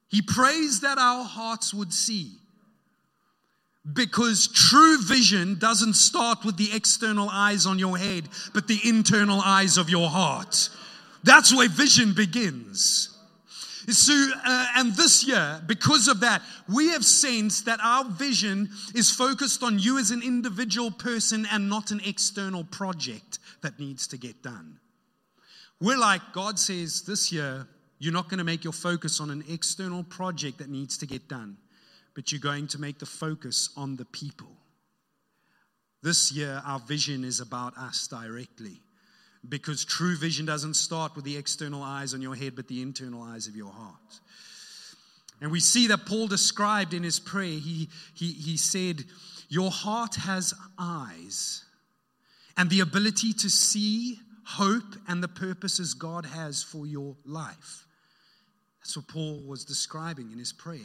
He 0.08 0.22
prays 0.22 0.80
that 0.80 0.98
our 0.98 1.24
hearts 1.24 1.72
would 1.72 1.92
see. 1.92 2.32
Because 3.92 4.48
true 4.48 4.98
vision 5.02 5.56
doesn't 5.60 5.94
start 5.94 6.44
with 6.44 6.56
the 6.56 6.70
external 6.74 7.28
eyes 7.30 7.64
on 7.64 7.78
your 7.78 7.96
head, 7.96 8.28
but 8.54 8.66
the 8.66 8.80
internal 8.84 9.40
eyes 9.40 9.76
of 9.76 9.88
your 9.88 10.08
heart. 10.08 10.68
That's 11.22 11.54
where 11.54 11.68
vision 11.68 12.12
begins. 12.12 13.11
So, 13.88 14.12
uh, 14.44 14.66
and 14.76 14.94
this 14.94 15.26
year, 15.26 15.60
because 15.66 16.08
of 16.08 16.20
that, 16.20 16.42
we 16.72 16.90
have 16.90 17.04
sensed 17.04 17.64
that 17.66 17.80
our 17.82 18.04
vision 18.04 18.70
is 18.94 19.10
focused 19.10 19.62
on 19.62 19.78
you 19.78 19.98
as 19.98 20.10
an 20.10 20.22
individual 20.22 20.90
person 20.90 21.46
and 21.50 21.68
not 21.68 21.90
an 21.90 22.00
external 22.04 22.64
project 22.64 23.38
that 23.62 23.78
needs 23.80 24.06
to 24.08 24.18
get 24.18 24.42
done. 24.42 24.78
We're 25.80 25.98
like, 25.98 26.22
God 26.32 26.58
says 26.58 27.02
this 27.02 27.32
year, 27.32 27.66
you're 27.98 28.12
not 28.12 28.28
going 28.28 28.38
to 28.38 28.44
make 28.44 28.64
your 28.64 28.72
focus 28.72 29.20
on 29.20 29.30
an 29.30 29.44
external 29.48 30.04
project 30.04 30.58
that 30.58 30.68
needs 30.68 30.96
to 30.98 31.06
get 31.06 31.28
done, 31.28 31.56
but 32.14 32.30
you're 32.30 32.40
going 32.40 32.66
to 32.68 32.80
make 32.80 32.98
the 32.98 33.06
focus 33.06 33.70
on 33.76 33.96
the 33.96 34.04
people. 34.04 34.50
This 36.02 36.32
year, 36.32 36.62
our 36.66 36.80
vision 36.80 37.24
is 37.24 37.40
about 37.40 37.76
us 37.76 38.08
directly. 38.08 38.80
Because 39.48 39.84
true 39.84 40.16
vision 40.16 40.46
doesn't 40.46 40.74
start 40.74 41.16
with 41.16 41.24
the 41.24 41.36
external 41.36 41.82
eyes 41.82 42.14
on 42.14 42.22
your 42.22 42.34
head, 42.34 42.54
but 42.54 42.68
the 42.68 42.80
internal 42.80 43.22
eyes 43.22 43.48
of 43.48 43.56
your 43.56 43.72
heart. 43.72 44.20
And 45.40 45.50
we 45.50 45.58
see 45.58 45.88
that 45.88 46.06
Paul 46.06 46.28
described 46.28 46.94
in 46.94 47.02
his 47.02 47.18
prayer, 47.18 47.58
he, 47.58 47.88
he, 48.14 48.32
he 48.32 48.56
said, 48.56 49.04
Your 49.48 49.72
heart 49.72 50.14
has 50.14 50.54
eyes 50.78 51.64
and 52.56 52.70
the 52.70 52.80
ability 52.80 53.32
to 53.32 53.50
see 53.50 54.20
hope 54.44 54.96
and 55.08 55.22
the 55.22 55.28
purposes 55.28 55.94
God 55.94 56.26
has 56.26 56.62
for 56.62 56.86
your 56.86 57.16
life. 57.24 57.86
That's 58.80 58.96
what 58.96 59.08
Paul 59.08 59.42
was 59.46 59.64
describing 59.64 60.30
in 60.32 60.38
his 60.38 60.52
prayer. 60.52 60.80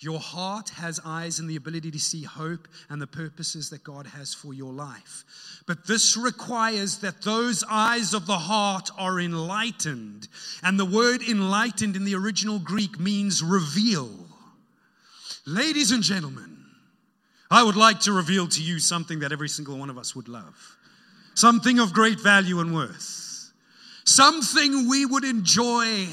Your 0.00 0.20
heart 0.20 0.68
has 0.70 1.00
eyes 1.04 1.40
and 1.40 1.50
the 1.50 1.56
ability 1.56 1.90
to 1.90 1.98
see 1.98 2.22
hope 2.22 2.68
and 2.88 3.02
the 3.02 3.06
purposes 3.06 3.68
that 3.70 3.82
God 3.82 4.06
has 4.06 4.32
for 4.32 4.54
your 4.54 4.72
life. 4.72 5.24
But 5.66 5.88
this 5.88 6.16
requires 6.16 6.98
that 6.98 7.22
those 7.22 7.64
eyes 7.68 8.14
of 8.14 8.26
the 8.26 8.38
heart 8.38 8.90
are 8.96 9.18
enlightened. 9.18 10.28
And 10.62 10.78
the 10.78 10.84
word 10.84 11.22
enlightened 11.22 11.96
in 11.96 12.04
the 12.04 12.14
original 12.14 12.60
Greek 12.60 13.00
means 13.00 13.42
reveal. 13.42 14.08
Ladies 15.46 15.90
and 15.90 16.02
gentlemen, 16.02 16.58
I 17.50 17.64
would 17.64 17.76
like 17.76 18.00
to 18.00 18.12
reveal 18.12 18.46
to 18.48 18.62
you 18.62 18.78
something 18.78 19.18
that 19.20 19.32
every 19.32 19.48
single 19.48 19.78
one 19.78 19.90
of 19.90 19.98
us 19.98 20.14
would 20.14 20.28
love, 20.28 20.76
something 21.34 21.80
of 21.80 21.92
great 21.92 22.20
value 22.20 22.60
and 22.60 22.72
worth, 22.72 23.50
something 24.04 24.88
we 24.88 25.06
would 25.06 25.24
enjoy, 25.24 26.06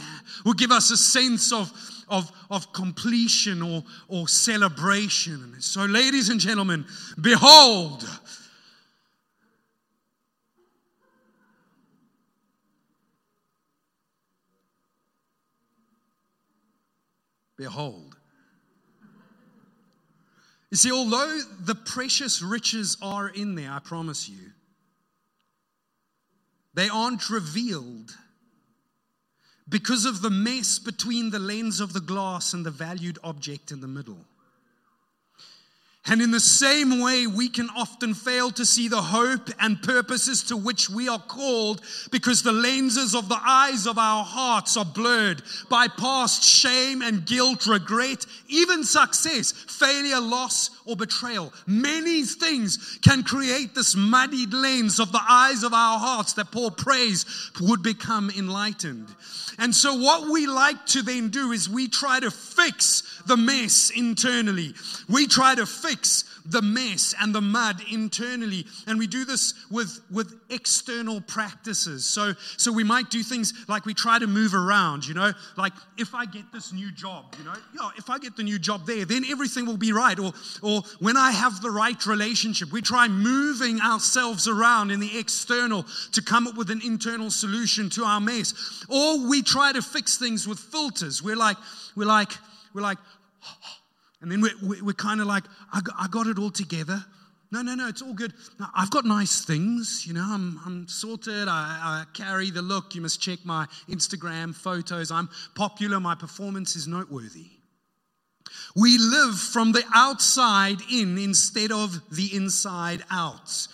would 0.43 0.57
give 0.57 0.71
us 0.71 0.89
a 0.89 0.97
sense 0.97 1.51
of 1.51 1.71
of, 2.07 2.31
of 2.49 2.71
completion 2.73 3.61
or, 3.61 3.83
or 4.07 4.27
celebration. 4.27 5.55
So, 5.59 5.85
ladies 5.85 6.29
and 6.29 6.39
gentlemen, 6.39 6.85
behold, 7.19 8.07
behold. 17.57 18.15
You 20.71 20.77
see, 20.77 20.91
although 20.91 21.39
the 21.61 21.75
precious 21.75 22.41
riches 22.41 22.97
are 23.01 23.29
in 23.29 23.55
there, 23.55 23.71
I 23.71 23.79
promise 23.79 24.27
you, 24.27 24.51
they 26.73 26.89
aren't 26.89 27.29
revealed 27.29 28.13
because 29.67 30.05
of 30.05 30.21
the 30.21 30.29
mess 30.29 30.77
between 30.79 31.31
the 31.31 31.39
lens 31.39 31.79
of 31.79 31.93
the 31.93 32.01
glass 32.01 32.53
and 32.53 32.65
the 32.65 32.71
valued 32.71 33.17
object 33.23 33.71
in 33.71 33.81
the 33.81 33.87
middle. 33.87 34.19
And 36.07 36.21
in 36.21 36.29
the 36.29 36.39
same 36.39 37.01
way, 37.01 37.25
we 37.25 37.49
can 37.49 37.67
often 37.75 38.13
fail 38.13 38.51
to 38.51 38.65
see 38.65 38.87
the 38.87 39.01
hope 39.01 39.49
and 39.59 39.81
purposes 39.81 40.43
to 40.43 40.57
which 40.57 40.87
we 40.87 41.09
are 41.09 41.19
called 41.19 41.81
because 42.11 42.43
the 42.43 42.51
lenses 42.51 43.15
of 43.15 43.27
the 43.27 43.39
eyes 43.43 43.87
of 43.87 43.97
our 43.97 44.23
hearts 44.23 44.77
are 44.77 44.85
blurred 44.85 45.41
by 45.67 45.87
past 45.87 46.43
shame 46.43 47.01
and 47.01 47.25
guilt, 47.25 47.65
regret, 47.65 48.23
even 48.47 48.83
success, 48.83 49.51
failure, 49.51 50.19
loss, 50.19 50.69
or 50.85 50.95
betrayal. 50.95 51.51
Many 51.65 52.23
things 52.23 52.99
can 53.01 53.23
create 53.23 53.73
this 53.73 53.95
muddied 53.95 54.53
lens 54.53 54.99
of 54.99 55.11
the 55.11 55.23
eyes 55.27 55.63
of 55.63 55.73
our 55.73 55.97
hearts 55.97 56.33
that 56.33 56.51
Paul 56.51 56.69
prays 56.69 57.25
would 57.59 57.81
become 57.81 58.29
enlightened. 58.37 59.07
And 59.57 59.73
so, 59.73 59.95
what 59.95 60.29
we 60.29 60.47
like 60.47 60.85
to 60.87 61.01
then 61.01 61.29
do 61.29 61.51
is 61.51 61.69
we 61.69 61.87
try 61.87 62.19
to 62.19 62.29
fix 62.29 63.21
the 63.25 63.37
mess 63.37 63.89
internally. 63.89 64.73
We 65.07 65.27
try 65.27 65.55
to 65.55 65.65
fix 65.65 65.94
the 66.45 66.61
mess 66.61 67.13
and 67.19 67.33
the 67.33 67.41
mud 67.41 67.81
internally. 67.91 68.65
And 68.87 68.99
we 68.99 69.07
do 69.07 69.25
this 69.25 69.53
with, 69.71 69.99
with 70.11 70.33
external 70.49 71.21
practices. 71.21 72.05
So, 72.05 72.33
so 72.57 72.71
we 72.71 72.83
might 72.83 73.09
do 73.09 73.23
things 73.23 73.53
like 73.67 73.85
we 73.85 73.93
try 73.93 74.19
to 74.19 74.27
move 74.27 74.53
around, 74.53 75.07
you 75.07 75.13
know, 75.13 75.31
like 75.57 75.73
if 75.97 76.13
I 76.13 76.25
get 76.25 76.51
this 76.53 76.71
new 76.71 76.91
job, 76.91 77.33
you 77.37 77.45
know, 77.45 77.55
yeah, 77.73 77.89
if 77.97 78.09
I 78.09 78.19
get 78.19 78.35
the 78.37 78.43
new 78.43 78.59
job 78.59 78.85
there, 78.85 79.05
then 79.05 79.23
everything 79.25 79.65
will 79.65 79.77
be 79.77 79.91
right. 79.91 80.17
Or, 80.19 80.33
or 80.61 80.81
when 80.99 81.17
I 81.17 81.31
have 81.31 81.61
the 81.61 81.71
right 81.71 82.05
relationship, 82.05 82.71
we 82.71 82.81
try 82.81 83.07
moving 83.07 83.81
ourselves 83.81 84.47
around 84.47 84.91
in 84.91 84.99
the 84.99 85.17
external 85.17 85.85
to 86.11 86.21
come 86.21 86.47
up 86.47 86.55
with 86.55 86.69
an 86.69 86.81
internal 86.83 87.31
solution 87.31 87.89
to 87.91 88.03
our 88.03 88.19
mess. 88.19 88.85
Or 88.89 89.27
we 89.27 89.41
try 89.41 89.71
to 89.71 89.81
fix 89.81 90.17
things 90.17 90.47
with 90.47 90.59
filters. 90.59 91.23
We're 91.23 91.35
like, 91.35 91.57
we're 91.95 92.05
like, 92.05 92.31
we're 92.73 92.81
like, 92.81 92.97
and 94.25 94.31
then 94.31 94.41
we're, 94.41 94.83
we're 94.83 94.93
kind 94.93 95.21
of 95.21 95.27
like, 95.27 95.43
I 95.71 95.81
got, 95.81 95.95
I 95.99 96.07
got 96.07 96.25
it 96.25 96.39
all 96.39 96.49
together. 96.49 97.05
No, 97.51 97.61
no, 97.61 97.75
no, 97.75 97.87
it's 97.87 98.01
all 98.01 98.15
good. 98.15 98.33
I've 98.75 98.89
got 98.89 99.05
nice 99.05 99.45
things, 99.45 100.03
you 100.07 100.15
know, 100.15 100.25
I'm, 100.27 100.59
I'm 100.65 100.87
sorted. 100.87 101.47
I, 101.47 101.51
I, 101.51 102.03
carry 102.15 102.49
the 102.49 102.63
look. 102.63 102.95
You 102.95 103.01
must 103.01 103.21
check 103.21 103.37
my 103.45 103.67
Instagram 103.87 104.55
photos. 104.55 105.11
I'm 105.11 105.29
popular. 105.53 105.99
My 105.99 106.15
performance 106.15 106.75
is 106.75 106.87
noteworthy. 106.87 107.45
We 108.75 108.97
live 108.97 109.39
from 109.39 109.73
the 109.73 109.83
outside 109.93 110.79
in 110.91 111.19
instead 111.19 111.71
of 111.71 112.01
the 112.09 112.35
inside 112.35 113.03
out. 113.11 113.67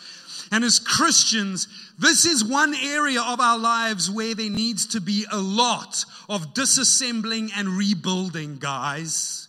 And 0.52 0.66
as 0.66 0.80
Christians, 0.80 1.70
this 1.98 2.26
is 2.26 2.44
one 2.44 2.76
area 2.76 3.22
of 3.22 3.40
our 3.40 3.58
lives 3.58 4.12
where 4.12 4.36
there 4.36 4.50
needs 4.50 4.86
to 4.88 5.00
be 5.00 5.26
a 5.32 5.40
lot 5.40 6.04
of 6.28 6.54
disassembling 6.54 7.52
and 7.56 7.70
rebuilding, 7.70 8.58
guys. 8.58 9.48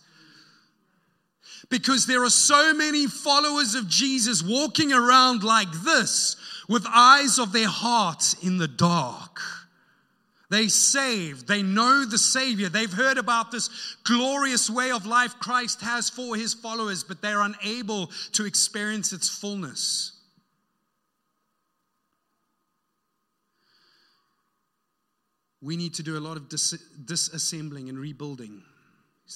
Because 1.69 2.05
there 2.05 2.23
are 2.23 2.29
so 2.29 2.73
many 2.73 3.07
followers 3.07 3.75
of 3.75 3.87
Jesus 3.87 4.43
walking 4.43 4.91
around 4.91 5.43
like 5.43 5.71
this 5.83 6.35
with 6.67 6.85
eyes 6.87 7.39
of 7.39 7.51
their 7.51 7.67
heart 7.67 8.35
in 8.41 8.57
the 8.57 8.67
dark. 8.67 9.39
They 10.49 10.67
saved. 10.67 11.47
They 11.47 11.63
know 11.63 12.05
the 12.05 12.17
Savior. 12.17 12.69
They've 12.69 12.91
heard 12.91 13.17
about 13.17 13.49
this 13.49 13.69
glorious 14.03 14.69
way 14.69 14.91
of 14.91 15.05
life 15.05 15.39
Christ 15.39 15.81
has 15.81 16.09
for 16.09 16.35
his 16.35 16.53
followers, 16.53 17.03
but 17.03 17.21
they're 17.21 17.41
unable 17.41 18.11
to 18.33 18.45
experience 18.45 19.13
its 19.13 19.27
fullness. 19.27 20.11
We 25.59 25.77
need 25.77 25.93
to 25.95 26.03
do 26.03 26.17
a 26.17 26.19
lot 26.19 26.35
of 26.35 26.49
dis- 26.49 26.83
disassembling 27.03 27.89
and 27.89 27.97
rebuilding. 27.97 28.61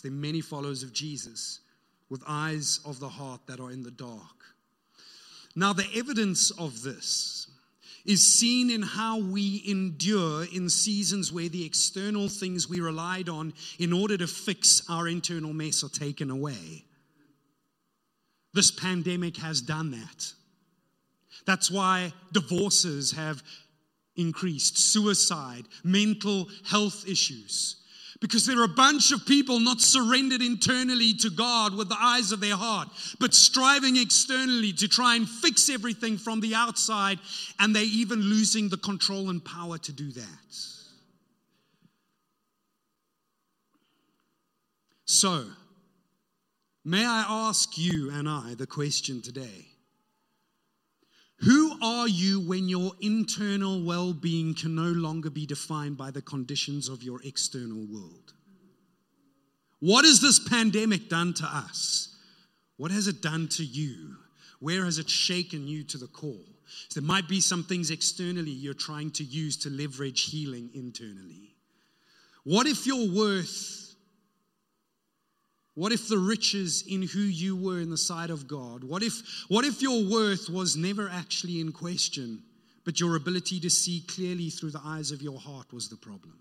There 0.04 0.12
are 0.12 0.16
many 0.16 0.42
followers 0.42 0.84
of 0.84 0.94
Jesus 0.94 1.62
with 2.10 2.24
eyes 2.28 2.80
of 2.86 3.00
the 3.00 3.10
heart 3.10 3.42
that 3.48 3.60
are 3.60 3.72
in 3.72 3.84
the 3.84 3.92
dark. 3.92 4.22
Now, 5.56 5.74
the 5.74 5.88
evidence 5.96 6.52
of 6.52 6.84
this 6.84 7.48
is 8.06 8.26
seen 8.26 8.70
in 8.70 8.82
how 8.82 9.20
we 9.20 9.64
endure 9.68 10.46
in 10.54 10.70
seasons 10.70 11.34
where 11.34 11.50
the 11.50 11.66
external 11.66 12.30
things 12.30 12.70
we 12.70 12.80
relied 12.80 13.28
on 13.28 13.54
in 13.80 13.92
order 13.92 14.18
to 14.18 14.28
fix 14.28 14.82
our 14.90 15.08
internal 15.08 15.54
mess 15.54 15.84
are 15.84 15.90
taken 15.90 16.30
away. 16.30 16.86
This 18.54 18.72
pandemic 18.72 19.36
has 19.38 19.62
done 19.62 19.92
that. 19.92 20.34
That's 21.46 21.70
why 21.70 22.14
divorces 22.32 23.12
have 23.12 23.44
increased, 24.16 24.78
suicide, 24.78 25.66
mental 25.84 26.48
health 26.66 27.08
issues. 27.08 27.76
Because 28.20 28.48
there 28.48 28.60
are 28.60 28.66
a 28.66 28.68
bunch 28.68 29.12
of 29.12 29.26
people 29.28 29.60
not 29.60 29.80
surrendered 29.80 30.42
internally 30.42 31.14
to 31.16 31.30
God 31.30 31.76
with 31.76 31.88
the 31.88 31.98
eyes 32.00 32.32
of 32.32 32.40
their 32.40 32.56
heart, 32.56 32.88
but 33.20 33.34
striving 33.34 33.96
externally 33.96 34.74
to 34.74 34.88
try 34.88 35.16
and 35.16 35.30
fix 35.30 35.70
everything 35.70 36.18
from 36.18 36.40
the 36.40 36.56
outside, 36.56 37.20
and 37.60 37.76
they're 37.76 37.84
even 37.84 38.20
losing 38.20 38.70
the 38.70 38.78
control 38.78 39.30
and 39.30 39.46
power 39.46 39.78
to 39.78 39.92
do 39.92 40.12
that. 40.12 40.56
So, 45.06 45.46
may 46.84 47.06
I 47.06 47.24
ask 47.28 47.78
you 47.78 48.10
and 48.12 48.28
I 48.28 48.56
the 48.56 48.68
question 48.68 49.22
today 49.22 49.67
who 51.40 51.78
are 51.84 52.08
you 52.08 52.42
when 52.42 52.68
your 52.68 52.92
internal 53.02 53.84
well 53.84 54.14
being 54.14 54.56
can 54.56 54.76
no 54.76 54.90
longer 54.90 55.30
be 55.30 55.46
defined 55.46 55.98
by 55.98 56.10
the 56.10 56.22
conditions 56.22 56.90
of 56.90 57.04
your 57.04 57.20
external 57.24 57.86
world? 57.92 58.34
What 59.80 60.06
has 60.06 60.20
this 60.20 60.40
pandemic 60.40 61.10
done 61.10 61.34
to 61.36 61.46
us? 61.46 62.16
What 62.78 62.92
has 62.92 63.08
it 63.08 63.22
done 63.22 63.48
to 63.50 63.64
you? 63.64 64.16
Where 64.60 64.86
has 64.86 64.98
it 64.98 65.10
shaken 65.10 65.68
you 65.68 65.84
to 65.86 65.98
the 66.00 66.08
core? 66.08 66.34
So 66.90 67.00
there 67.00 67.08
might 67.08 67.28
be 67.28 67.40
some 67.40 67.64
things 67.64 67.92
externally 67.92 68.52
you're 68.52 68.74
trying 68.74 69.12
to 69.12 69.24
use 69.24 69.58
to 69.58 69.70
leverage 69.70 70.32
healing 70.32 70.72
internally. 70.74 71.56
What 72.44 72.66
if 72.66 72.88
your 72.88 73.10
worth 73.10 73.87
what 75.78 75.92
if 75.92 76.08
the 76.08 76.18
riches 76.18 76.84
in 76.88 77.04
who 77.04 77.20
you 77.20 77.56
were 77.56 77.80
in 77.80 77.92
the 77.92 77.98
sight 77.98 78.32
of 78.32 78.48
God? 78.48 78.84
What 78.84 79.04
if, 79.04 79.22
what 79.48 79.64
if 79.64 79.80
your 79.80 80.10
worth 80.10 80.50
was 80.50 80.76
never 80.76 81.08
actually 81.08 81.60
in 81.60 81.72
question, 81.72 82.42
but 82.84 83.00
your 83.00 83.16
ability 83.16 83.60
to 83.60 83.70
see 83.70 84.04
clearly 84.08 84.50
through 84.50 84.72
the 84.72 84.82
eyes 84.84 85.12
of 85.12 85.22
your 85.22 85.38
heart 85.40 85.72
was 85.72 85.88
the 85.88 85.96
problem? 85.96 86.34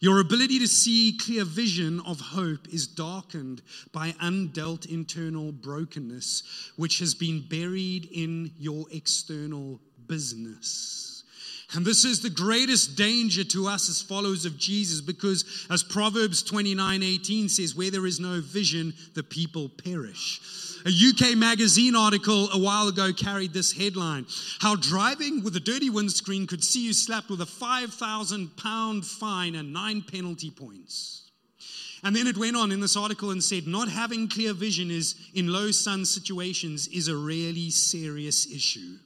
Your 0.00 0.20
ability 0.20 0.60
to 0.60 0.68
see 0.68 1.18
clear 1.20 1.44
vision 1.44 2.00
of 2.06 2.20
hope 2.20 2.68
is 2.72 2.86
darkened 2.86 3.60
by 3.92 4.12
undealt 4.22 4.86
internal 4.86 5.50
brokenness, 5.50 6.44
which 6.76 7.00
has 7.00 7.12
been 7.12 7.44
buried 7.48 8.08
in 8.12 8.52
your 8.56 8.86
external 8.92 9.80
business. 10.06 11.07
And 11.74 11.84
this 11.84 12.06
is 12.06 12.22
the 12.22 12.30
greatest 12.30 12.96
danger 12.96 13.44
to 13.44 13.68
us 13.68 13.90
as 13.90 14.00
followers 14.00 14.46
of 14.46 14.56
Jesus 14.56 15.02
because, 15.02 15.66
as 15.68 15.82
Proverbs 15.82 16.42
29 16.42 17.02
18 17.02 17.48
says, 17.50 17.74
where 17.74 17.90
there 17.90 18.06
is 18.06 18.18
no 18.18 18.40
vision, 18.40 18.94
the 19.14 19.22
people 19.22 19.68
perish. 19.68 20.40
A 20.86 20.88
UK 20.90 21.36
magazine 21.36 21.94
article 21.94 22.48
a 22.52 22.58
while 22.58 22.88
ago 22.88 23.12
carried 23.12 23.52
this 23.52 23.72
headline 23.72 24.24
How 24.60 24.76
driving 24.76 25.42
with 25.42 25.56
a 25.56 25.60
dirty 25.60 25.90
windscreen 25.90 26.46
could 26.46 26.64
see 26.64 26.86
you 26.86 26.94
slapped 26.94 27.28
with 27.28 27.42
a 27.42 27.46
5,000 27.46 28.56
pound 28.56 29.04
fine 29.04 29.54
and 29.54 29.70
nine 29.70 30.00
penalty 30.00 30.50
points. 30.50 31.30
And 32.02 32.16
then 32.16 32.28
it 32.28 32.38
went 32.38 32.56
on 32.56 32.72
in 32.72 32.80
this 32.80 32.96
article 32.96 33.32
and 33.32 33.44
said, 33.44 33.66
Not 33.66 33.90
having 33.90 34.28
clear 34.28 34.54
vision 34.54 34.90
is 34.90 35.16
in 35.34 35.52
low 35.52 35.70
sun 35.72 36.06
situations 36.06 36.88
is 36.88 37.08
a 37.08 37.16
really 37.16 37.68
serious 37.68 38.46
issue 38.50 38.96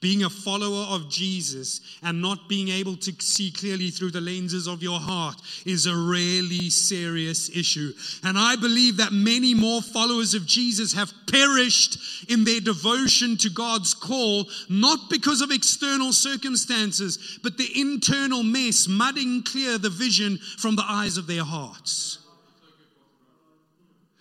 being 0.00 0.22
a 0.22 0.30
follower 0.30 0.86
of 0.90 1.10
Jesus 1.10 1.80
and 2.04 2.22
not 2.22 2.48
being 2.48 2.68
able 2.68 2.96
to 2.96 3.12
see 3.18 3.50
clearly 3.50 3.90
through 3.90 4.12
the 4.12 4.20
lenses 4.20 4.68
of 4.68 4.80
your 4.82 5.00
heart 5.00 5.40
is 5.66 5.86
a 5.86 5.96
really 5.96 6.70
serious 6.70 7.50
issue. 7.56 7.92
And 8.22 8.38
I 8.38 8.54
believe 8.54 8.98
that 8.98 9.12
many 9.12 9.54
more 9.54 9.82
followers 9.82 10.34
of 10.34 10.46
Jesus 10.46 10.92
have 10.94 11.12
perished 11.30 12.30
in 12.30 12.44
their 12.44 12.60
devotion 12.60 13.36
to 13.38 13.50
God's 13.50 13.92
call, 13.92 14.46
not 14.68 15.10
because 15.10 15.40
of 15.40 15.50
external 15.50 16.12
circumstances, 16.12 17.40
but 17.42 17.58
the 17.58 17.68
internal 17.74 18.44
mess 18.44 18.86
mudding 18.86 19.42
clear 19.42 19.78
the 19.78 19.90
vision 19.90 20.38
from 20.58 20.76
the 20.76 20.84
eyes 20.86 21.16
of 21.16 21.26
their 21.26 21.44
hearts. 21.44 22.20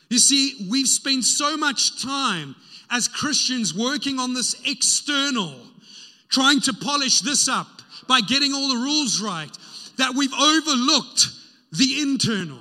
You 0.09 0.17
see, 0.17 0.67
we've 0.69 0.87
spent 0.87 1.25
so 1.25 1.57
much 1.57 2.01
time 2.01 2.55
as 2.89 3.07
Christians 3.07 3.73
working 3.73 4.19
on 4.19 4.33
this 4.33 4.55
external, 4.65 5.55
trying 6.29 6.61
to 6.61 6.73
polish 6.73 7.21
this 7.21 7.47
up 7.47 7.67
by 8.07 8.21
getting 8.21 8.53
all 8.53 8.69
the 8.69 8.81
rules 8.81 9.21
right, 9.21 9.51
that 9.97 10.13
we've 10.15 10.33
overlooked 10.33 11.27
the 11.71 12.01
internal. 12.01 12.59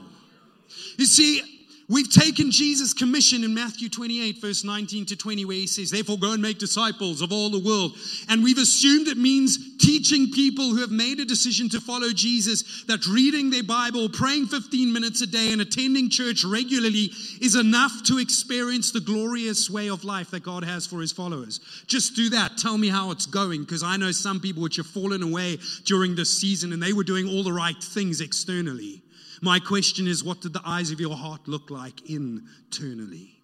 You 0.98 1.06
see, 1.06 1.55
We've 1.88 2.10
taken 2.10 2.50
Jesus' 2.50 2.92
commission 2.92 3.44
in 3.44 3.54
Matthew 3.54 3.88
28, 3.88 4.40
verse 4.40 4.64
19 4.64 5.06
to 5.06 5.16
20, 5.16 5.44
where 5.44 5.56
he 5.56 5.68
says, 5.68 5.92
Therefore, 5.92 6.18
go 6.18 6.32
and 6.32 6.42
make 6.42 6.58
disciples 6.58 7.22
of 7.22 7.30
all 7.30 7.48
the 7.48 7.60
world. 7.60 7.92
And 8.28 8.42
we've 8.42 8.58
assumed 8.58 9.06
it 9.06 9.16
means 9.16 9.76
teaching 9.78 10.32
people 10.32 10.70
who 10.70 10.80
have 10.80 10.90
made 10.90 11.20
a 11.20 11.24
decision 11.24 11.68
to 11.68 11.80
follow 11.80 12.08
Jesus 12.12 12.84
that 12.88 13.06
reading 13.06 13.50
their 13.50 13.62
Bible, 13.62 14.08
praying 14.08 14.46
15 14.46 14.92
minutes 14.92 15.20
a 15.22 15.28
day, 15.28 15.52
and 15.52 15.62
attending 15.62 16.10
church 16.10 16.42
regularly 16.44 17.10
is 17.40 17.54
enough 17.54 17.92
to 18.06 18.18
experience 18.18 18.90
the 18.90 19.00
glorious 19.00 19.70
way 19.70 19.88
of 19.88 20.02
life 20.02 20.32
that 20.32 20.42
God 20.42 20.64
has 20.64 20.88
for 20.88 21.00
his 21.00 21.12
followers. 21.12 21.60
Just 21.86 22.16
do 22.16 22.30
that. 22.30 22.58
Tell 22.58 22.78
me 22.78 22.88
how 22.88 23.12
it's 23.12 23.26
going, 23.26 23.60
because 23.60 23.84
I 23.84 23.96
know 23.96 24.10
some 24.10 24.40
people 24.40 24.60
which 24.60 24.76
have 24.76 24.86
fallen 24.88 25.22
away 25.22 25.58
during 25.84 26.16
this 26.16 26.36
season 26.36 26.72
and 26.72 26.82
they 26.82 26.92
were 26.92 27.04
doing 27.04 27.28
all 27.28 27.44
the 27.44 27.52
right 27.52 27.80
things 27.80 28.20
externally. 28.20 29.02
My 29.42 29.58
question 29.58 30.06
is 30.06 30.24
what 30.24 30.40
did 30.40 30.52
the 30.52 30.62
eyes 30.64 30.90
of 30.90 31.00
your 31.00 31.16
heart 31.16 31.46
look 31.46 31.70
like 31.70 32.08
internally? 32.08 33.36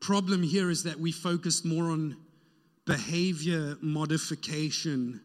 Problem 0.00 0.42
here 0.42 0.70
is 0.70 0.82
that 0.82 1.00
we 1.00 1.12
focused 1.12 1.64
more 1.64 1.90
on 1.90 2.16
behavior 2.84 3.76
modification, 3.80 5.20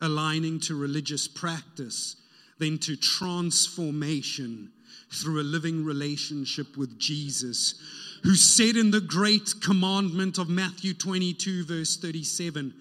aligning 0.00 0.60
to 0.60 0.74
religious 0.74 1.26
practice, 1.26 2.16
than 2.58 2.78
to 2.78 2.96
transformation 2.96 4.70
through 5.10 5.40
a 5.40 5.42
living 5.42 5.84
relationship 5.84 6.76
with 6.76 6.98
Jesus, 6.98 7.74
who 8.22 8.34
said 8.34 8.76
in 8.76 8.90
the 8.90 9.00
great 9.00 9.54
commandment 9.62 10.38
of 10.38 10.48
Matthew 10.48 10.92
22, 10.92 11.64
verse 11.64 11.96
37, 11.96 12.74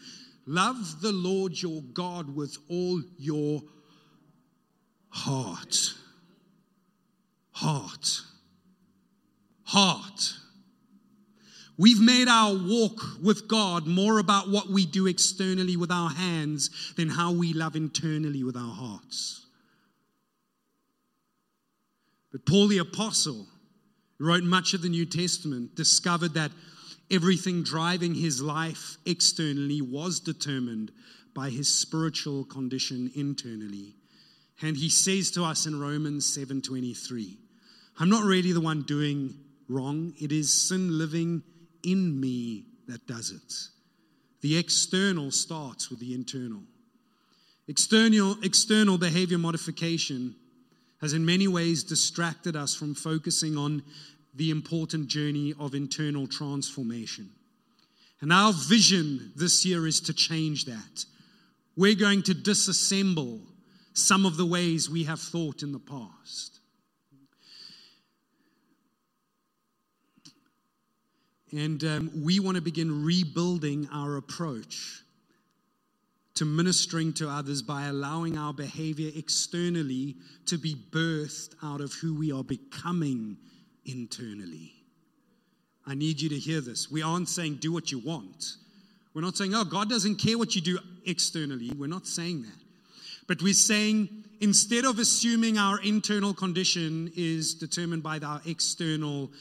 Love 0.46 1.02
the 1.02 1.12
Lord 1.14 1.60
your 1.62 1.82
God 1.94 2.36
with 2.36 2.58
all 2.70 3.02
your 3.18 3.62
heart. 5.10 5.94
Heart. 7.52 8.22
Heart. 9.64 10.34
We've 11.78 12.02
made 12.02 12.28
our 12.28 12.54
walk 12.56 13.02
with 13.24 13.48
God 13.48 13.88
more 13.88 14.20
about 14.20 14.50
what 14.50 14.70
we 14.70 14.86
do 14.86 15.08
externally 15.08 15.78
with 15.78 15.92
our 15.92 16.10
hands 16.10 16.94
than 16.98 17.08
how 17.08 17.32
we 17.32 17.54
love 17.54 17.76
internally 17.76 18.44
with 18.44 18.58
our 18.58 18.74
hearts. 18.74 19.46
But 22.32 22.46
Paul 22.46 22.68
the 22.68 22.80
Apostle, 22.80 23.48
who 24.18 24.26
wrote 24.26 24.44
much 24.44 24.74
of 24.74 24.82
the 24.82 24.90
New 24.90 25.06
Testament, 25.06 25.76
discovered 25.76 26.34
that 26.34 26.52
everything 27.10 27.64
driving 27.64 28.14
his 28.14 28.42
life 28.42 28.98
externally 29.06 29.82
was 29.82 30.20
determined 30.20 30.92
by 31.34 31.50
his 31.50 31.74
spiritual 31.74 32.44
condition 32.44 33.10
internally. 33.16 33.96
And 34.62 34.76
he 34.76 34.90
says 34.90 35.32
to 35.32 35.44
us 35.44 35.66
in 35.66 35.80
Romans 35.80 36.26
7:23, 36.26 37.38
I'm 37.98 38.10
not 38.10 38.24
really 38.24 38.52
the 38.52 38.62
one 38.62 38.82
doing 38.84 39.40
wrong. 39.68 40.14
It 40.20 40.32
is 40.32 40.52
sin 40.52 40.98
living 40.98 41.44
in 41.84 42.20
me 42.20 42.66
that 42.88 43.08
does 43.08 43.32
it. 43.32 43.70
The 44.42 44.58
external 44.58 45.32
starts 45.32 45.90
with 45.90 46.00
the 46.00 46.14
internal. 46.14 46.64
External, 47.68 48.38
external 48.42 48.98
behavior 48.98 49.38
modification 49.38 50.36
has 51.02 51.14
in 51.14 51.26
many 51.26 51.48
ways 51.48 51.84
distracted 51.84 52.56
us 52.56 52.74
from 52.74 52.96
focusing 52.96 53.58
on 53.58 53.84
the 54.34 54.50
important 54.50 55.08
journey 55.08 55.54
of 55.60 55.76
internal 55.76 56.28
transformation. 56.28 57.30
And 58.22 58.34
our 58.34 58.54
vision 58.54 59.32
this 59.36 59.66
year 59.66 59.88
is 59.88 60.02
to 60.02 60.14
change 60.14 60.66
that. 60.66 61.06
We're 61.76 61.96
going 61.96 62.24
to 62.24 62.34
disassemble 62.34 63.42
some 63.94 64.26
of 64.26 64.38
the 64.38 64.46
ways 64.46 64.90
we 64.90 65.04
have 65.04 65.20
thought 65.20 65.64
in 65.64 65.72
the 65.72 65.80
past. 65.80 66.60
And 71.52 71.84
um, 71.84 72.12
we 72.24 72.40
want 72.40 72.56
to 72.56 72.62
begin 72.62 73.04
rebuilding 73.04 73.88
our 73.92 74.18
approach 74.18 75.02
to 76.36 76.46
ministering 76.46 77.12
to 77.12 77.28
others 77.28 77.62
by 77.62 77.88
allowing 77.88 78.38
our 78.38 78.54
behavior 78.54 79.12
externally 79.16 80.16
to 80.46 80.58
be 80.58 80.74
birthed 80.74 81.56
out 81.64 81.82
of 81.82 81.92
who 81.94 82.18
we 82.18 82.32
are 82.32 82.44
becoming 82.44 83.36
internally. 83.86 84.74
I 85.86 85.96
need 85.96 86.22
you 86.22 86.30
to 86.30 86.38
hear 86.38 86.62
this. 86.62 86.90
We 86.90 87.02
aren't 87.02 87.30
saying 87.30 87.56
do 87.56 87.74
what 87.74 87.92
you 87.92 88.00
want. 88.00 88.56
We're 89.14 89.24
not 89.24 89.36
saying, 89.36 89.56
oh, 89.56 89.66
God 89.66 89.90
doesn't 89.90 90.16
care 90.16 90.38
what 90.38 90.56
you 90.56 90.62
do 90.62 90.80
externally. 91.06 91.72
We're 91.76 91.88
not 91.88 92.06
saying 92.06 92.44
that. 92.44 92.59
But 93.30 93.44
we're 93.44 93.54
saying 93.54 94.10
instead 94.42 94.86
of 94.86 94.98
assuming 94.98 95.60
our 95.60 95.80
internal 95.82 96.34
condition 96.34 97.12
is 97.16 97.54
determined 97.54 98.02
by 98.02 98.18
our 98.18 98.42
external 98.48 99.32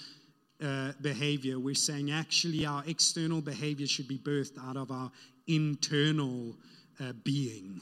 uh, 0.62 0.92
behavior, 1.00 1.58
we're 1.58 1.74
saying 1.74 2.10
actually 2.10 2.66
our 2.66 2.84
external 2.86 3.40
behavior 3.40 3.86
should 3.86 4.06
be 4.06 4.18
birthed 4.18 4.62
out 4.62 4.76
of 4.76 4.90
our 4.90 5.10
internal 5.46 6.54
uh, 7.00 7.14
being. 7.24 7.80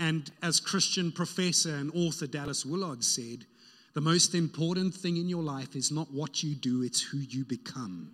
And 0.00 0.28
as 0.42 0.58
Christian 0.58 1.12
professor 1.12 1.76
and 1.76 1.92
author 1.94 2.26
Dallas 2.26 2.66
Willard 2.66 3.04
said, 3.04 3.46
the 3.94 4.00
most 4.00 4.34
important 4.34 4.92
thing 4.92 5.18
in 5.18 5.28
your 5.28 5.44
life 5.44 5.76
is 5.76 5.92
not 5.92 6.12
what 6.12 6.42
you 6.42 6.56
do, 6.56 6.82
it's 6.82 7.00
who 7.00 7.18
you 7.18 7.44
become. 7.44 8.10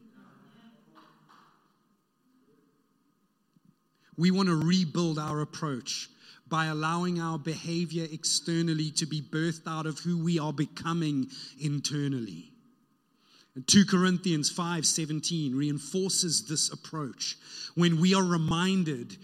We 4.18 4.30
want 4.30 4.48
to 4.48 4.56
rebuild 4.56 5.18
our 5.18 5.40
approach 5.40 6.10
by 6.48 6.66
allowing 6.66 7.20
our 7.20 7.38
behavior 7.38 8.06
externally 8.10 8.90
to 8.92 9.06
be 9.06 9.22
birthed 9.22 9.66
out 9.66 9.86
of 9.86 9.98
who 10.00 10.22
we 10.22 10.38
are 10.38 10.52
becoming 10.52 11.28
internally. 11.58 12.52
And 13.54 13.66
2 13.66 13.86
Corinthians 13.86 14.50
5:17 14.50 15.54
reinforces 15.54 16.44
this 16.44 16.70
approach 16.70 17.36
when 17.74 18.00
we 18.00 18.14
are 18.14 18.24
reminded 18.24 19.16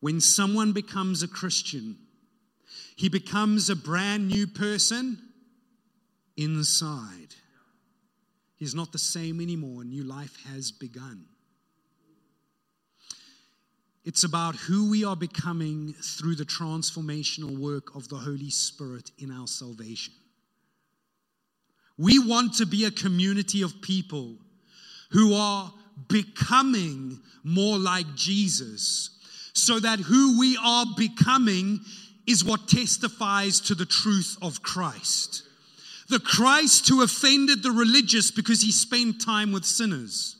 when 0.00 0.20
someone 0.20 0.72
becomes 0.72 1.22
a 1.22 1.28
Christian 1.28 1.96
he 2.96 3.10
becomes 3.10 3.68
a 3.68 3.76
brand 3.76 4.28
new 4.28 4.46
person 4.46 5.18
inside. 6.36 7.34
He's 8.56 8.74
not 8.74 8.90
the 8.90 8.98
same 8.98 9.40
anymore. 9.40 9.84
New 9.84 10.02
life 10.02 10.34
has 10.46 10.72
begun. 10.72 11.26
It's 14.06 14.22
about 14.22 14.54
who 14.54 14.88
we 14.88 15.04
are 15.04 15.16
becoming 15.16 15.92
through 16.00 16.36
the 16.36 16.44
transformational 16.44 17.58
work 17.58 17.96
of 17.96 18.08
the 18.08 18.14
Holy 18.14 18.50
Spirit 18.50 19.10
in 19.18 19.32
our 19.32 19.48
salvation. 19.48 20.14
We 21.98 22.20
want 22.20 22.54
to 22.54 22.66
be 22.66 22.84
a 22.84 22.92
community 22.92 23.62
of 23.62 23.82
people 23.82 24.36
who 25.10 25.34
are 25.34 25.74
becoming 26.08 27.20
more 27.42 27.78
like 27.78 28.06
Jesus 28.14 29.10
so 29.54 29.80
that 29.80 29.98
who 29.98 30.38
we 30.38 30.56
are 30.62 30.86
becoming 30.96 31.80
is 32.28 32.44
what 32.44 32.68
testifies 32.68 33.58
to 33.62 33.74
the 33.74 33.86
truth 33.86 34.36
of 34.40 34.62
Christ. 34.62 35.42
The 36.08 36.20
Christ 36.20 36.88
who 36.88 37.02
offended 37.02 37.64
the 37.64 37.72
religious 37.72 38.30
because 38.30 38.62
he 38.62 38.70
spent 38.70 39.20
time 39.20 39.50
with 39.50 39.64
sinners 39.64 40.36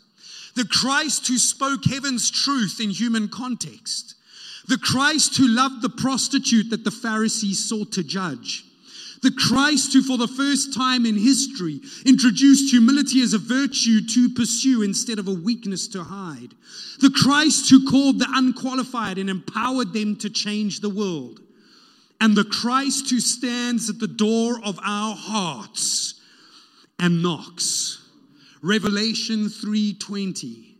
The 0.56 0.64
Christ 0.64 1.28
who 1.28 1.38
spoke 1.38 1.84
heaven's 1.84 2.30
truth 2.30 2.80
in 2.80 2.90
human 2.90 3.28
context. 3.28 4.14
The 4.68 4.78
Christ 4.78 5.36
who 5.36 5.46
loved 5.46 5.82
the 5.82 5.90
prostitute 5.90 6.70
that 6.70 6.82
the 6.82 6.90
Pharisees 6.90 7.68
sought 7.68 7.92
to 7.92 8.02
judge. 8.02 8.64
The 9.22 9.32
Christ 9.32 9.92
who, 9.92 10.02
for 10.02 10.16
the 10.16 10.26
first 10.28 10.74
time 10.74 11.04
in 11.04 11.16
history, 11.16 11.80
introduced 12.04 12.70
humility 12.70 13.20
as 13.22 13.34
a 13.34 13.38
virtue 13.38 14.00
to 14.06 14.30
pursue 14.30 14.82
instead 14.82 15.18
of 15.18 15.28
a 15.28 15.34
weakness 15.34 15.88
to 15.88 16.02
hide. 16.02 16.54
The 17.00 17.10
Christ 17.10 17.68
who 17.70 17.90
called 17.90 18.18
the 18.18 18.28
unqualified 18.30 19.18
and 19.18 19.28
empowered 19.28 19.92
them 19.92 20.16
to 20.16 20.30
change 20.30 20.80
the 20.80 20.90
world. 20.90 21.40
And 22.20 22.34
the 22.34 22.44
Christ 22.44 23.10
who 23.10 23.20
stands 23.20 23.90
at 23.90 23.98
the 23.98 24.08
door 24.08 24.58
of 24.64 24.78
our 24.82 25.14
hearts 25.14 26.14
and 26.98 27.22
knocks. 27.22 28.05
Revelation 28.62 29.48
3:20 29.48 30.76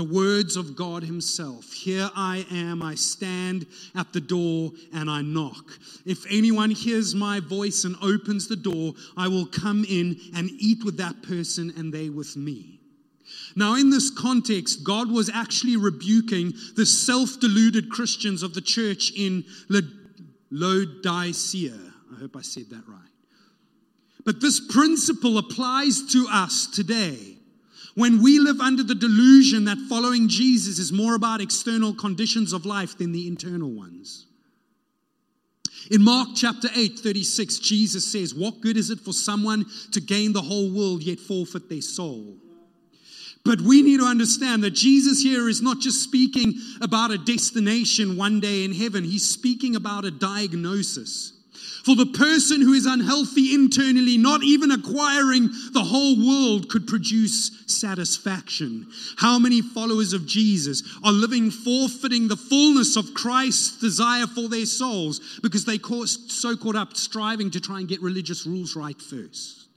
the 0.00 0.04
words 0.04 0.56
of 0.56 0.76
God 0.76 1.02
Himself. 1.02 1.74
Here 1.74 2.10
I 2.16 2.46
am, 2.50 2.82
I 2.82 2.94
stand 2.94 3.66
at 3.94 4.14
the 4.14 4.20
door 4.20 4.72
and 4.94 5.10
I 5.10 5.20
knock. 5.20 5.78
If 6.06 6.24
anyone 6.30 6.70
hears 6.70 7.14
my 7.14 7.40
voice 7.40 7.84
and 7.84 7.96
opens 8.00 8.48
the 8.48 8.56
door, 8.56 8.94
I 9.14 9.28
will 9.28 9.44
come 9.44 9.84
in 9.86 10.18
and 10.34 10.48
eat 10.58 10.84
with 10.84 10.96
that 10.96 11.22
person 11.22 11.74
and 11.76 11.92
they 11.92 12.08
with 12.08 12.34
me. 12.34 12.80
Now, 13.54 13.74
in 13.74 13.90
this 13.90 14.10
context, 14.10 14.84
God 14.84 15.10
was 15.10 15.28
actually 15.28 15.76
rebuking 15.76 16.54
the 16.76 16.86
self 16.86 17.38
deluded 17.38 17.90
Christians 17.90 18.42
of 18.42 18.54
the 18.54 18.62
church 18.62 19.12
in 19.14 19.44
Laodicea. 20.50 21.78
I 22.14 22.20
hope 22.20 22.36
I 22.36 22.42
said 22.42 22.70
that 22.70 22.88
right. 22.88 23.09
But 24.30 24.40
this 24.40 24.60
principle 24.60 25.38
applies 25.38 26.02
to 26.12 26.28
us 26.30 26.68
today. 26.68 27.34
When 27.96 28.22
we 28.22 28.38
live 28.38 28.60
under 28.60 28.84
the 28.84 28.94
delusion 28.94 29.64
that 29.64 29.76
following 29.88 30.28
Jesus 30.28 30.78
is 30.78 30.92
more 30.92 31.16
about 31.16 31.40
external 31.40 31.92
conditions 31.92 32.52
of 32.52 32.64
life 32.64 32.96
than 32.96 33.10
the 33.10 33.26
internal 33.26 33.72
ones. 33.72 34.26
In 35.90 36.04
Mark 36.04 36.28
chapter 36.36 36.68
8, 36.72 37.00
36, 37.00 37.58
Jesus 37.58 38.06
says, 38.06 38.32
What 38.32 38.60
good 38.60 38.76
is 38.76 38.90
it 38.90 39.00
for 39.00 39.12
someone 39.12 39.66
to 39.90 40.00
gain 40.00 40.32
the 40.32 40.42
whole 40.42 40.70
world 40.70 41.02
yet 41.02 41.18
forfeit 41.18 41.68
their 41.68 41.82
soul? 41.82 42.36
But 43.44 43.60
we 43.60 43.82
need 43.82 43.98
to 43.98 44.06
understand 44.06 44.62
that 44.62 44.74
Jesus 44.74 45.20
here 45.20 45.48
is 45.48 45.60
not 45.60 45.80
just 45.80 46.04
speaking 46.04 46.54
about 46.80 47.10
a 47.10 47.18
destination 47.18 48.16
one 48.16 48.38
day 48.38 48.62
in 48.64 48.72
heaven, 48.72 49.02
he's 49.02 49.28
speaking 49.28 49.74
about 49.74 50.04
a 50.04 50.12
diagnosis. 50.12 51.39
For 51.84 51.96
the 51.96 52.06
person 52.06 52.60
who 52.60 52.74
is 52.74 52.86
unhealthy 52.86 53.54
internally, 53.54 54.18
not 54.18 54.42
even 54.42 54.70
acquiring 54.70 55.48
the 55.72 55.84
whole 55.84 56.16
world 56.16 56.68
could 56.68 56.86
produce 56.86 57.50
satisfaction. 57.66 58.86
How 59.16 59.38
many 59.38 59.62
followers 59.62 60.12
of 60.12 60.26
Jesus 60.26 60.82
are 61.02 61.12
living 61.12 61.50
forfeiting 61.50 62.28
the 62.28 62.36
fullness 62.36 62.96
of 62.96 63.14
Christ's 63.14 63.80
desire 63.80 64.26
for 64.26 64.48
their 64.48 64.66
souls 64.66 65.40
because 65.42 65.64
they 65.64 65.78
so 65.78 66.56
caught 66.56 66.76
up 66.76 66.96
striving 66.96 67.50
to 67.52 67.60
try 67.60 67.78
and 67.78 67.88
get 67.88 68.02
religious 68.02 68.46
rules 68.46 68.76
right 68.76 69.00
first? 69.00 69.69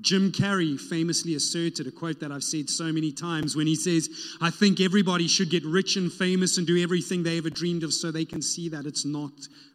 Jim 0.00 0.32
Carrey 0.32 0.78
famously 0.80 1.36
asserted 1.36 1.86
a 1.86 1.92
quote 1.92 2.18
that 2.20 2.32
I've 2.32 2.42
said 2.42 2.68
so 2.68 2.92
many 2.92 3.12
times 3.12 3.54
when 3.54 3.68
he 3.68 3.76
says, 3.76 4.08
I 4.40 4.50
think 4.50 4.80
everybody 4.80 5.28
should 5.28 5.48
get 5.48 5.64
rich 5.64 5.96
and 5.96 6.12
famous 6.12 6.58
and 6.58 6.66
do 6.66 6.82
everything 6.82 7.22
they 7.22 7.38
ever 7.38 7.50
dreamed 7.50 7.84
of 7.84 7.94
so 7.94 8.10
they 8.10 8.24
can 8.24 8.42
see 8.42 8.68
that 8.70 8.84
it's 8.84 9.04
not 9.04 9.30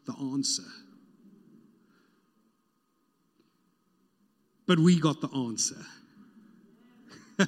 the 0.05 0.13
answer. 0.19 0.63
But 4.67 4.79
we 4.79 4.99
got 4.99 5.21
the 5.21 5.29
answer. 5.29 5.81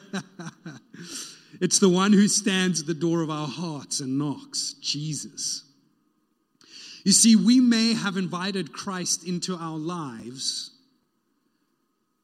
it's 1.62 1.80
the 1.80 1.89
one 1.89 2.13
who 2.13 2.30
stands 2.30 2.82
at 2.82 2.88
the 2.88 2.93
door 2.93 3.21
of 3.21 3.30
our 3.30 3.47
hearts 3.47 3.99
and 3.99 4.17
knocks 4.17 4.76
Jesus. 4.82 5.65
You 7.04 7.12
see, 7.12 7.36
we 7.36 7.60
may 7.60 7.93
have 7.93 8.15
invited 8.15 8.71
Christ 8.71 9.28
into 9.28 9.58
our 9.58 9.78
lives 9.78 10.72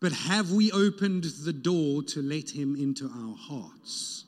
but 0.02 0.12
have 0.12 0.52
we 0.52 0.72
opened 0.72 1.26
the 1.44 1.54
door 1.54 2.04
to 2.04 2.22
let 2.22 2.50
him 2.50 2.76
into 2.76 3.06
our 3.06 3.36
hearts? 3.36 4.26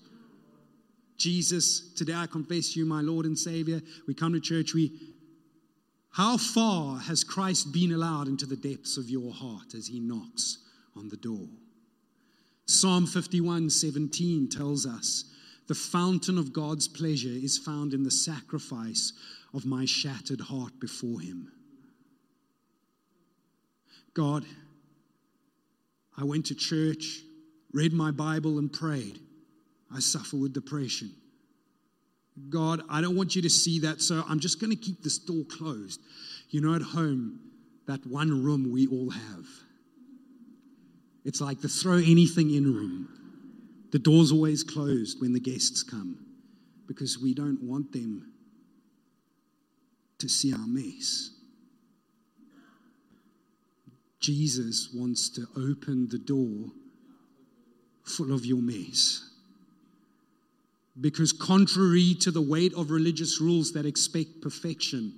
Jesus, 1.17 1.93
today 1.95 2.15
I 2.15 2.25
confess 2.25 2.75
you, 2.75 2.85
my 2.85 3.01
Lord 3.01 3.25
and 3.25 3.37
Savior. 3.37 3.81
We 4.07 4.13
come 4.13 4.33
to 4.33 4.39
church, 4.39 4.73
we 4.73 4.91
how 6.11 6.35
far 6.35 6.99
has 6.99 7.23
Christ 7.23 7.71
been 7.71 7.93
allowed 7.93 8.27
into 8.27 8.45
the 8.45 8.57
depths 8.57 8.97
of 8.97 9.09
your 9.09 9.31
heart 9.33 9.73
as 9.73 9.87
he 9.87 9.99
knocks 10.01 10.57
on 10.95 11.07
the 11.07 11.17
door? 11.17 11.47
Psalm 12.65 13.07
51 13.07 13.69
17 13.69 14.49
tells 14.49 14.85
us, 14.85 15.23
The 15.67 15.75
fountain 15.75 16.37
of 16.37 16.51
God's 16.51 16.89
pleasure 16.89 17.29
is 17.29 17.57
found 17.57 17.93
in 17.93 18.03
the 18.03 18.11
sacrifice 18.11 19.13
of 19.53 19.65
my 19.65 19.85
shattered 19.85 20.41
heart 20.41 20.79
before 20.81 21.21
him. 21.21 21.49
God, 24.13 24.45
I 26.17 26.23
went 26.23 26.45
to 26.47 26.55
church, 26.55 27.21
read 27.73 27.93
my 27.93 28.11
Bible, 28.11 28.57
and 28.59 28.71
prayed. 28.71 29.19
I 29.93 29.99
suffer 29.99 30.37
with 30.37 30.53
depression. 30.53 31.11
God, 32.49 32.81
I 32.89 33.01
don't 33.01 33.15
want 33.15 33.35
you 33.35 33.41
to 33.41 33.49
see 33.49 33.79
that, 33.79 34.01
so 34.01 34.23
I'm 34.27 34.39
just 34.39 34.59
going 34.59 34.71
to 34.71 34.75
keep 34.75 35.03
this 35.03 35.17
door 35.17 35.43
closed. 35.49 36.01
You 36.49 36.61
know, 36.61 36.75
at 36.75 36.81
home, 36.81 37.39
that 37.87 38.05
one 38.07 38.43
room 38.43 38.71
we 38.71 38.87
all 38.87 39.09
have. 39.09 39.45
It's 41.25 41.41
like 41.41 41.61
the 41.61 41.67
throw 41.67 41.97
anything 41.97 42.53
in 42.53 42.73
room. 42.73 43.09
The 43.91 43.99
door's 43.99 44.31
always 44.31 44.63
closed 44.63 45.21
when 45.21 45.33
the 45.33 45.39
guests 45.39 45.83
come 45.83 46.25
because 46.87 47.19
we 47.19 47.33
don't 47.33 47.61
want 47.61 47.91
them 47.91 48.31
to 50.19 50.29
see 50.29 50.53
our 50.53 50.67
mess. 50.67 51.31
Jesus 54.21 54.89
wants 54.93 55.29
to 55.29 55.47
open 55.57 56.07
the 56.09 56.19
door 56.19 56.71
full 58.03 58.33
of 58.33 58.45
your 58.45 58.61
mess. 58.61 59.27
Because, 60.99 61.31
contrary 61.31 62.15
to 62.19 62.31
the 62.31 62.41
weight 62.41 62.73
of 62.73 62.91
religious 62.91 63.41
rules 63.41 63.71
that 63.73 63.85
expect 63.85 64.41
perfection, 64.41 65.13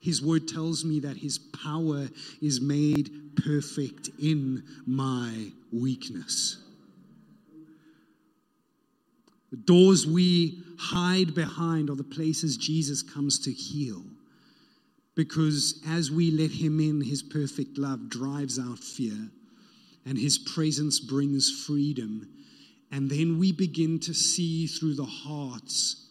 his 0.00 0.22
word 0.22 0.46
tells 0.48 0.84
me 0.84 1.00
that 1.00 1.16
his 1.16 1.38
power 1.38 2.08
is 2.40 2.60
made 2.60 3.10
perfect 3.44 4.08
in 4.22 4.62
my 4.86 5.50
weakness. 5.72 6.62
The 9.50 9.56
doors 9.56 10.06
we 10.06 10.62
hide 10.78 11.34
behind 11.34 11.90
are 11.90 11.96
the 11.96 12.04
places 12.04 12.56
Jesus 12.56 13.02
comes 13.02 13.38
to 13.40 13.52
heal. 13.52 14.02
Because 15.16 15.82
as 15.88 16.10
we 16.10 16.30
let 16.30 16.52
Him 16.52 16.78
in, 16.78 17.00
His 17.00 17.22
perfect 17.22 17.78
love 17.78 18.08
drives 18.08 18.58
out 18.58 18.78
fear, 18.78 19.30
and 20.04 20.16
His 20.16 20.38
presence 20.38 21.00
brings 21.00 21.50
freedom. 21.66 22.28
And 22.92 23.10
then 23.10 23.38
we 23.38 23.50
begin 23.50 23.98
to 24.00 24.14
see 24.14 24.68
through 24.68 24.94
the 24.94 25.04
hearts 25.04 26.10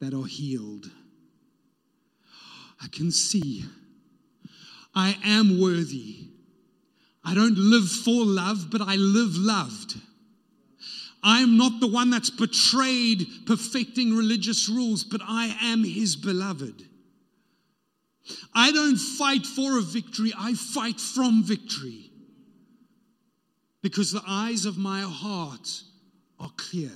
that 0.00 0.12
are 0.12 0.26
healed. 0.26 0.90
I 2.82 2.88
can 2.88 3.10
see 3.10 3.64
I 4.94 5.16
am 5.24 5.60
worthy. 5.60 6.28
I 7.24 7.34
don't 7.34 7.56
live 7.56 7.88
for 7.88 8.24
love, 8.24 8.68
but 8.70 8.82
I 8.82 8.96
live 8.96 9.36
loved. 9.36 9.94
I'm 11.22 11.56
not 11.56 11.80
the 11.80 11.86
one 11.86 12.10
that's 12.10 12.30
betrayed 12.30 13.26
perfecting 13.46 14.14
religious 14.14 14.68
rules, 14.68 15.04
but 15.04 15.20
I 15.24 15.56
am 15.62 15.84
his 15.84 16.16
beloved. 16.16 16.88
I 18.54 18.72
don't 18.72 18.96
fight 18.96 19.46
for 19.46 19.78
a 19.78 19.82
victory, 19.82 20.32
I 20.36 20.54
fight 20.54 21.00
from 21.00 21.42
victory. 21.42 22.10
Because 23.82 24.12
the 24.12 24.22
eyes 24.26 24.64
of 24.64 24.78
my 24.78 25.00
heart 25.00 25.82
are 26.38 26.52
clear. 26.56 26.92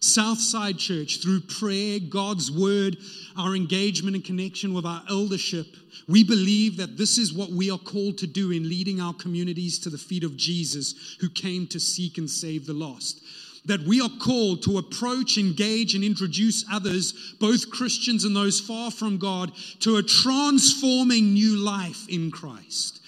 Southside 0.00 0.78
Church, 0.78 1.22
through 1.22 1.40
prayer, 1.42 2.00
God's 2.00 2.50
word, 2.50 2.96
our 3.38 3.54
engagement 3.54 4.16
and 4.16 4.24
connection 4.24 4.74
with 4.74 4.84
our 4.84 5.02
eldership, 5.08 5.66
we 6.08 6.24
believe 6.24 6.76
that 6.78 6.96
this 6.96 7.18
is 7.18 7.32
what 7.32 7.50
we 7.50 7.70
are 7.70 7.78
called 7.78 8.18
to 8.18 8.26
do 8.26 8.50
in 8.50 8.68
leading 8.68 9.00
our 9.00 9.14
communities 9.14 9.78
to 9.78 9.90
the 9.90 9.98
feet 9.98 10.24
of 10.24 10.36
Jesus, 10.36 11.16
who 11.20 11.30
came 11.30 11.68
to 11.68 11.78
seek 11.78 12.18
and 12.18 12.28
save 12.28 12.66
the 12.66 12.72
lost 12.72 13.22
that 13.64 13.82
we 13.82 14.00
are 14.00 14.10
called 14.20 14.62
to 14.64 14.78
approach, 14.78 15.38
engage, 15.38 15.94
and 15.94 16.02
introduce 16.02 16.64
others, 16.70 17.34
both 17.38 17.70
Christians 17.70 18.24
and 18.24 18.34
those 18.34 18.58
far 18.60 18.90
from 18.90 19.18
God, 19.18 19.52
to 19.80 19.96
a 19.96 20.02
transforming 20.02 21.32
new 21.32 21.56
life 21.56 22.08
in 22.08 22.30
Christ. 22.30 23.00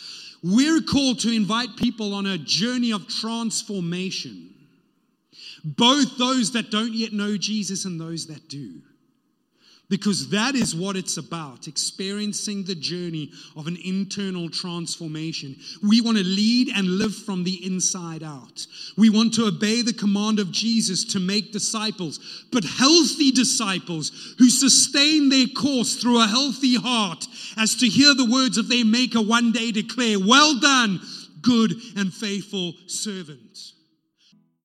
We're 0.43 0.83
called 0.83 1.21
to 1.21 1.35
invite 1.35 1.77
people 1.77 2.15
on 2.15 2.27
a 2.27 2.39
journey 2.39 2.93
of 2.93 3.09
transformation, 3.09 4.51
both 5.65 6.19
those 6.19 6.53
that 6.53 6.71
don't 6.71 6.93
yet 6.93 7.13
know 7.13 7.37
Jesus 7.37 7.85
and 7.87 8.01
those 8.01 8.27
that 8.27 8.49
do. 8.49 8.83
Because 9.95 10.29
that 10.31 10.57
is 10.57 10.75
what 10.75 10.97
it's 10.97 11.19
about 11.19 11.69
experiencing 11.69 12.65
the 12.65 12.75
journey 12.75 13.31
of 13.57 13.69
an 13.69 13.79
internal 13.85 14.51
transformation. 14.51 15.55
We 15.89 16.01
want 16.01 16.17
to 16.17 16.25
lead 16.25 16.71
and 16.75 16.99
live 16.99 17.15
from 17.15 17.45
the 17.45 17.65
inside 17.65 18.25
out. 18.25 18.67
We 18.99 19.09
want 19.09 19.35
to 19.35 19.47
obey 19.47 19.83
the 19.83 19.93
command 19.93 20.41
of 20.41 20.51
Jesus 20.51 21.05
to 21.13 21.21
make 21.21 21.53
disciples, 21.53 22.45
but 22.51 22.65
healthy 22.65 23.31
disciples 23.31 24.35
who 24.37 24.51
sustain 24.51 25.29
their 25.29 25.47
course 25.47 25.95
through 25.95 26.21
a 26.21 26.27
healthy 26.27 26.75
heart, 26.75 27.29
as 27.57 27.77
to 27.77 27.87
hear 27.87 28.17
the 28.17 28.29
words 28.29 28.59
of 28.59 28.67
their 28.67 28.85
Maker 28.85 29.23
one 29.23 29.53
day 29.53 29.71
declare, 29.71 30.19
Well 30.19 30.59
done, 30.59 30.99
good 31.41 31.73
and 31.97 32.13
faithful 32.13 32.75
servant. 32.89 33.74